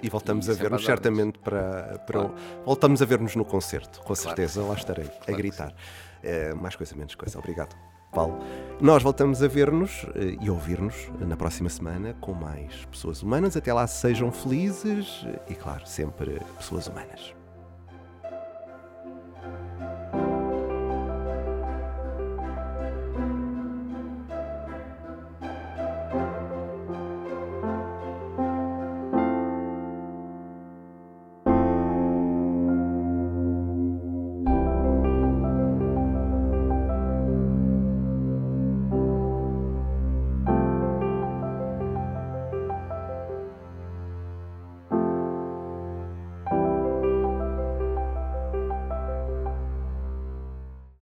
[0.03, 2.35] E voltamos E a sempre ver-nos certamente para, para Claro.
[2.63, 5.73] o- voltamos a ver-nos no concerto, com certeza, lá estarei a que gritar.
[6.23, 7.39] Eh, mais coisa, menos coisa.
[7.39, 7.75] Obrigado,
[8.13, 8.39] Paulo.
[8.83, 13.57] Nós voltamos a ver-nos eh, e ouvir-nos na próxima semana com mais pessoas humanas.
[13.57, 17.34] Até lá, sejam felizes e, claro, sempre pessoas humanas.